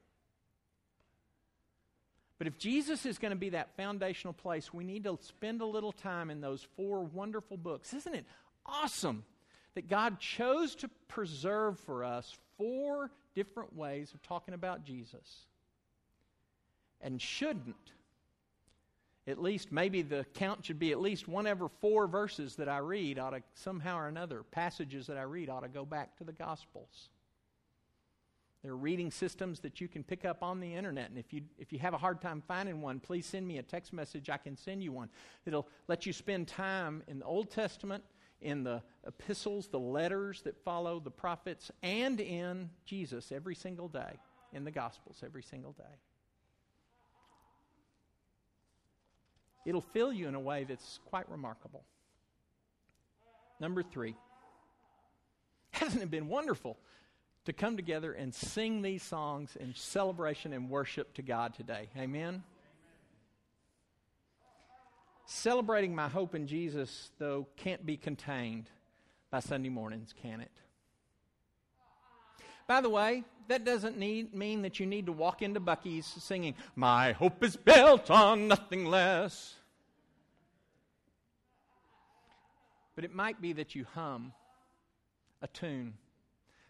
But 2.38 2.48
if 2.48 2.58
Jesus 2.58 3.06
is 3.06 3.18
going 3.18 3.32
to 3.32 3.38
be 3.38 3.52
that 3.52 3.78
foundational 3.78 4.34
place, 4.34 4.74
we 4.74 4.84
need 4.84 5.06
to 5.06 5.18
spend 5.22 5.62
a 5.62 5.66
little 5.66 5.94
time 5.94 6.30
in 6.30 6.42
those 6.42 6.68
four 6.76 7.06
wonderful 7.06 7.56
books. 7.56 7.94
Isn't 7.94 8.14
it 8.14 8.26
awesome 8.66 9.24
that 9.76 9.88
God 9.88 10.20
chose 10.20 10.76
to 10.76 10.90
preserve 11.08 11.80
for 11.80 12.04
us 12.04 12.36
four 12.58 13.12
different 13.36 13.76
ways 13.76 14.14
of 14.14 14.22
talking 14.24 14.54
about 14.54 14.84
Jesus. 14.84 15.46
And 17.02 17.22
shouldn't, 17.22 17.92
at 19.28 19.42
least 19.42 19.72
maybe 19.72 20.02
the 20.02 20.26
count 20.36 20.66
should 20.66 20.80
be 20.80 20.92
at 20.92 21.02
least 21.02 21.28
one 21.28 21.48
every 21.48 21.70
four 21.82 22.08
verses 22.08 22.56
that 22.58 22.70
I 22.70 22.78
read 22.78 23.18
ought 23.18 23.32
to 23.32 23.42
somehow 23.56 23.98
or 23.98 24.08
another, 24.08 24.44
passages 24.44 25.08
that 25.08 25.18
I 25.18 25.24
read 25.24 25.50
ought 25.50 25.62
to 25.62 25.68
go 25.68 25.86
back 25.86 26.16
to 26.18 26.24
the 26.24 26.32
Gospels. 26.32 27.10
There 28.62 28.72
are 28.72 28.78
reading 28.78 29.12
systems 29.12 29.60
that 29.60 29.80
you 29.80 29.88
can 29.88 30.04
pick 30.04 30.26
up 30.26 30.42
on 30.42 30.60
the 30.60 30.74
internet. 30.74 31.10
And 31.10 31.20
if 31.20 31.32
you, 31.32 31.42
if 31.60 31.72
you 31.72 31.78
have 31.80 31.94
a 31.94 32.00
hard 32.00 32.20
time 32.20 32.42
finding 32.48 32.82
one, 32.82 33.00
please 33.00 33.26
send 33.28 33.48
me 33.48 33.60
a 33.60 33.64
text 33.64 33.94
message. 33.94 34.28
I 34.30 34.38
can 34.38 34.58
send 34.58 34.84
you 34.84 34.92
one. 34.92 35.10
It'll 35.46 35.68
let 35.88 36.08
you 36.08 36.14
spend 36.14 36.48
time 36.48 37.04
in 37.08 37.20
the 37.20 37.26
Old 37.26 37.52
Testament 37.52 38.04
in 38.42 38.64
the 38.64 38.82
epistles, 39.06 39.68
the 39.68 39.80
letters 39.80 40.42
that 40.42 40.58
follow 40.64 41.00
the 41.00 41.12
prophets, 41.12 41.72
and 41.84 42.20
in 42.20 42.70
Jesus 42.86 43.32
every 43.32 43.56
single 43.56 43.88
day, 43.88 44.20
in 44.52 44.64
the 44.64 44.72
Gospels 44.72 45.22
every 45.24 45.44
single 45.44 45.74
day. 45.74 45.84
It'll 49.66 49.82
fill 49.82 50.14
you 50.14 50.28
in 50.28 50.36
a 50.36 50.40
way 50.40 50.64
that's 50.64 51.00
quite 51.06 51.30
remarkable. 51.30 51.84
Number 53.60 53.82
three, 53.84 54.16
hasn't 55.72 56.04
it 56.04 56.12
been 56.12 56.28
wonderful 56.28 56.78
to 57.46 57.54
come 57.54 57.76
together 57.76 58.12
and 58.14 58.34
sing 58.34 58.82
these 58.82 59.04
songs 59.04 59.56
in 59.60 59.74
celebration 59.76 60.54
and 60.54 60.70
worship 60.70 61.14
to 61.16 61.22
God 61.22 61.54
today? 61.56 61.90
Amen. 61.98 62.44
Celebrating 65.26 65.96
my 65.96 66.08
hope 66.08 66.36
in 66.36 66.46
Jesus, 66.46 67.12
though, 67.18 67.48
can't 67.58 67.84
be 67.86 67.98
contained 67.98 68.70
by 69.32 69.40
Sunday 69.40 69.70
mornings, 69.70 70.14
can 70.22 70.40
it? 70.40 70.52
By 72.68 72.82
the 72.82 72.90
way, 72.90 73.24
that 73.48 73.64
doesn't 73.64 73.98
need, 73.98 74.34
mean 74.34 74.64
that 74.64 74.80
you 74.80 74.86
need 74.86 75.06
to 75.06 75.12
walk 75.12 75.42
into 75.42 75.60
Buc-ee's 75.60 76.06
singing, 76.06 76.56
My 76.76 77.12
hope 77.12 77.44
is 77.44 77.56
built 77.56 78.10
on 78.10 78.48
nothing 78.48 78.86
less. 78.86 79.56
But 82.96 83.04
it 83.04 83.14
might 83.14 83.42
be 83.42 83.54
that 83.54 83.76
you 83.76 83.86
hum 83.94 84.34
a 85.42 85.48
tune. 85.48 85.94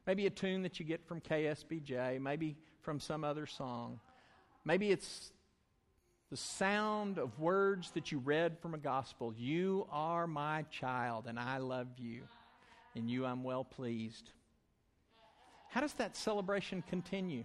Maybe 0.08 0.26
a 0.26 0.32
tune 0.32 0.64
that 0.64 0.80
you 0.80 0.86
get 0.86 1.08
from 1.08 1.22
KSBJ, 1.22 2.20
maybe 2.20 2.58
from 2.82 3.00
some 3.00 3.24
other 3.24 3.46
song. 3.46 4.00
Maybe 4.66 4.92
it's 4.92 5.32
the 6.30 6.38
sound 6.38 7.18
of 7.18 7.40
words 7.40 7.92
that 7.92 8.12
you 8.12 8.20
read 8.20 8.58
from 8.60 8.74
a 8.74 8.78
gospel. 8.80 9.34
You 9.38 9.88
are 9.92 10.28
my 10.28 10.64
child, 10.72 11.26
and 11.28 11.40
I 11.40 11.60
love 11.60 11.88
you. 11.98 12.24
In 12.96 13.08
you 13.08 13.26
I'm 13.26 13.44
well 13.44 13.64
pleased. 13.64 14.32
How 15.76 15.82
does 15.82 15.94
that 15.96 16.16
celebration 16.16 16.86
continue? 16.88 17.44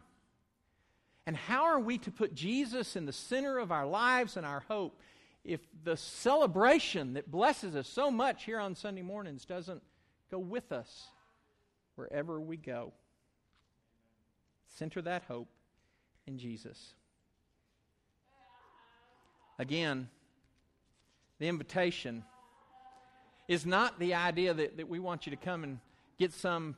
And 1.26 1.36
how 1.36 1.64
are 1.64 1.80
we 1.80 1.98
to 1.98 2.12
put 2.12 2.32
Jesus 2.32 2.94
in 2.94 3.04
the 3.04 3.12
center 3.12 3.58
of 3.58 3.72
our 3.72 3.84
lives 3.84 4.36
and 4.36 4.46
our 4.46 4.60
hope 4.68 5.00
if 5.44 5.58
the 5.82 5.96
celebration 5.96 7.14
that 7.14 7.28
blesses 7.28 7.74
us 7.74 7.88
so 7.88 8.08
much 8.08 8.44
here 8.44 8.60
on 8.60 8.76
Sunday 8.76 9.02
mornings 9.02 9.44
doesn't 9.44 9.82
go 10.30 10.38
with 10.38 10.70
us 10.70 11.08
wherever 11.96 12.40
we 12.40 12.56
go? 12.56 12.92
Center 14.76 15.02
that 15.02 15.24
hope 15.24 15.48
in 16.24 16.38
Jesus. 16.38 16.94
Again, 19.58 20.08
the 21.40 21.48
invitation 21.48 22.22
is 23.48 23.66
not 23.66 23.98
the 23.98 24.14
idea 24.14 24.54
that, 24.54 24.76
that 24.76 24.88
we 24.88 25.00
want 25.00 25.26
you 25.26 25.30
to 25.30 25.36
come 25.36 25.64
and 25.64 25.80
get 26.16 26.32
some, 26.32 26.76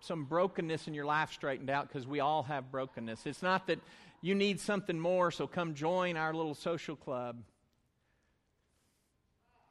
some 0.00 0.24
brokenness 0.24 0.88
in 0.88 0.94
your 0.94 1.04
life 1.04 1.32
straightened 1.32 1.70
out 1.70 1.88
because 1.88 2.06
we 2.06 2.20
all 2.20 2.42
have 2.44 2.70
brokenness. 2.70 3.26
It's 3.26 3.42
not 3.42 3.66
that 3.66 3.78
you 4.22 4.34
need 4.34 4.60
something 4.60 4.98
more, 4.98 5.30
so 5.30 5.46
come 5.46 5.74
join 5.74 6.16
our 6.16 6.34
little 6.34 6.54
social 6.54 6.96
club. 6.96 7.42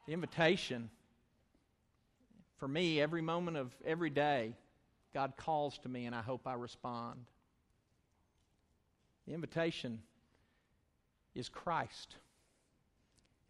The 0.08 0.13
invitation, 0.13 0.89
for 2.58 2.68
me, 2.68 3.00
every 3.00 3.22
moment 3.22 3.58
of 3.58 3.72
every 3.86 4.10
day, 4.10 4.54
God 5.13 5.34
calls 5.38 5.78
to 5.80 5.89
me 5.89 6.06
and 6.06 6.15
I 6.15 6.22
hope 6.22 6.48
I 6.48 6.54
respond. 6.54 7.26
The 9.28 9.34
invitation 9.34 10.00
is 11.36 11.50
Christ. 11.50 12.15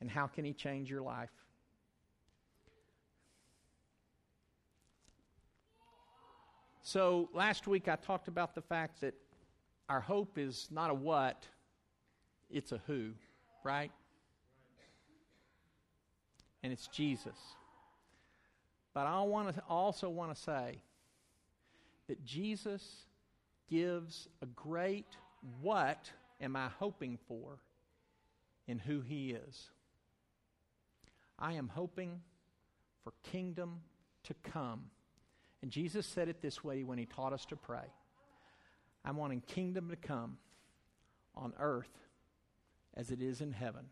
And 0.01 0.09
how 0.09 0.27
can 0.27 0.45
He 0.45 0.53
change 0.53 0.89
your 0.89 1.01
life? 1.01 1.29
So, 6.91 7.29
last 7.35 7.67
week 7.67 7.87
I 7.87 7.97
talked 7.97 8.27
about 8.27 8.55
the 8.55 8.63
fact 8.63 9.01
that 9.01 9.13
our 9.89 9.99
hope 9.99 10.39
is 10.39 10.67
not 10.71 10.89
a 10.89 10.93
what, 10.95 11.45
it's 12.49 12.71
a 12.71 12.81
who, 12.87 13.11
right? 13.63 13.91
And 16.63 16.73
it's 16.73 16.87
Jesus. 16.87 17.37
But 18.95 19.05
I 19.05 19.21
want 19.21 19.53
to 19.53 19.61
also 19.69 20.09
want 20.09 20.35
to 20.35 20.41
say 20.41 20.81
that 22.07 22.25
Jesus 22.25 23.05
gives 23.69 24.27
a 24.41 24.47
great 24.47 25.15
what 25.61 26.09
am 26.41 26.55
I 26.55 26.69
hoping 26.79 27.19
for 27.27 27.59
in 28.67 28.79
who 28.79 29.01
he 29.01 29.33
is. 29.33 29.69
I 31.37 31.53
am 31.53 31.67
hoping 31.67 32.21
for 33.03 33.13
kingdom 33.21 33.81
to 34.23 34.33
come. 34.41 34.85
And 35.61 35.71
Jesus 35.71 36.05
said 36.05 36.29
it 36.29 36.41
this 36.41 36.63
way 36.63 36.83
when 36.83 36.97
he 36.97 37.05
taught 37.05 37.33
us 37.33 37.45
to 37.47 37.55
pray. 37.55 37.93
I'm 39.03 39.17
wanting 39.17 39.41
kingdom 39.41 39.89
to 39.89 39.95
come 39.95 40.37
on 41.35 41.53
earth 41.59 41.91
as 42.95 43.11
it 43.11 43.21
is 43.21 43.41
in 43.41 43.51
heaven. 43.51 43.85